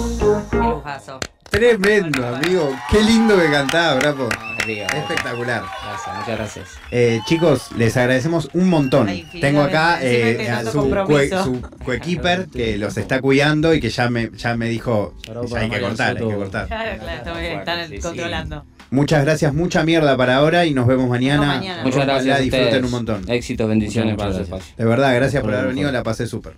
Qué 0.51 0.57
lujazo. 0.57 1.21
Tremendo, 1.51 2.27
amigo. 2.27 2.71
Qué 2.91 3.01
lindo 3.03 3.39
que 3.39 3.49
cantaba, 3.51 3.95
Brapo. 3.95 4.29
Arriba, 4.61 4.87
Espectacular. 4.87 5.63
Gracias, 5.63 6.17
muchas 6.19 6.37
gracias. 6.39 6.69
Eh, 6.91 7.21
chicos, 7.27 7.71
les 7.77 7.97
agradecemos 7.97 8.49
un 8.55 8.69
montón. 8.71 9.09
Ay, 9.09 9.27
Tengo 9.41 9.63
acá 9.63 9.99
eh, 10.03 10.51
a 10.51 10.65
su, 10.65 10.81
cue- 10.91 11.45
su 11.45 11.61
coequiper 11.85 12.49
que 12.49 12.77
los 12.79 12.97
está 12.97 13.21
cuidando 13.21 13.73
y 13.75 13.81
que 13.81 13.91
ya 13.91 14.09
me, 14.11 14.31
ya 14.37 14.57
me 14.57 14.69
dijo 14.69 15.15
ya 15.47 15.59
hay 15.61 15.71
que 15.71 15.81
cortar, 15.81 16.17
hay 16.17 16.27
que 16.29 16.35
cortar. 16.35 16.67
Claro, 16.67 16.99
claro, 16.99 17.19
está 17.19 17.33
muy 17.35 17.43
bien, 17.43 17.59
están 17.61 17.89
Sí, 17.89 18.01
sí. 18.01 18.09
Muchas 18.95 19.25
gracias, 19.25 19.53
mucha 19.53 19.83
mierda 19.85 20.17
para 20.17 20.37
ahora 20.37 20.67
y 20.67 20.73
nos 20.75 20.87
vemos 20.87 21.09
mañana. 21.09 21.57
Muchas 21.83 21.97
Ojalá 21.97 22.13
gracias. 22.23 22.41
disfruten 22.43 22.85
un 22.85 22.91
montón. 22.93 23.23
Éxitos, 23.29 23.69
bendiciones 23.69 24.13
Muchas 24.13 24.19
para 24.29 24.39
gracias. 24.39 24.49
espacio. 24.61 24.75
De 24.77 24.85
verdad, 24.89 25.15
gracias 25.15 25.43
Por 25.43 25.55
haber 25.55 25.69
venido, 25.69 25.91
la 25.91 26.03
pasé 26.03 26.27
súper. 26.27 26.53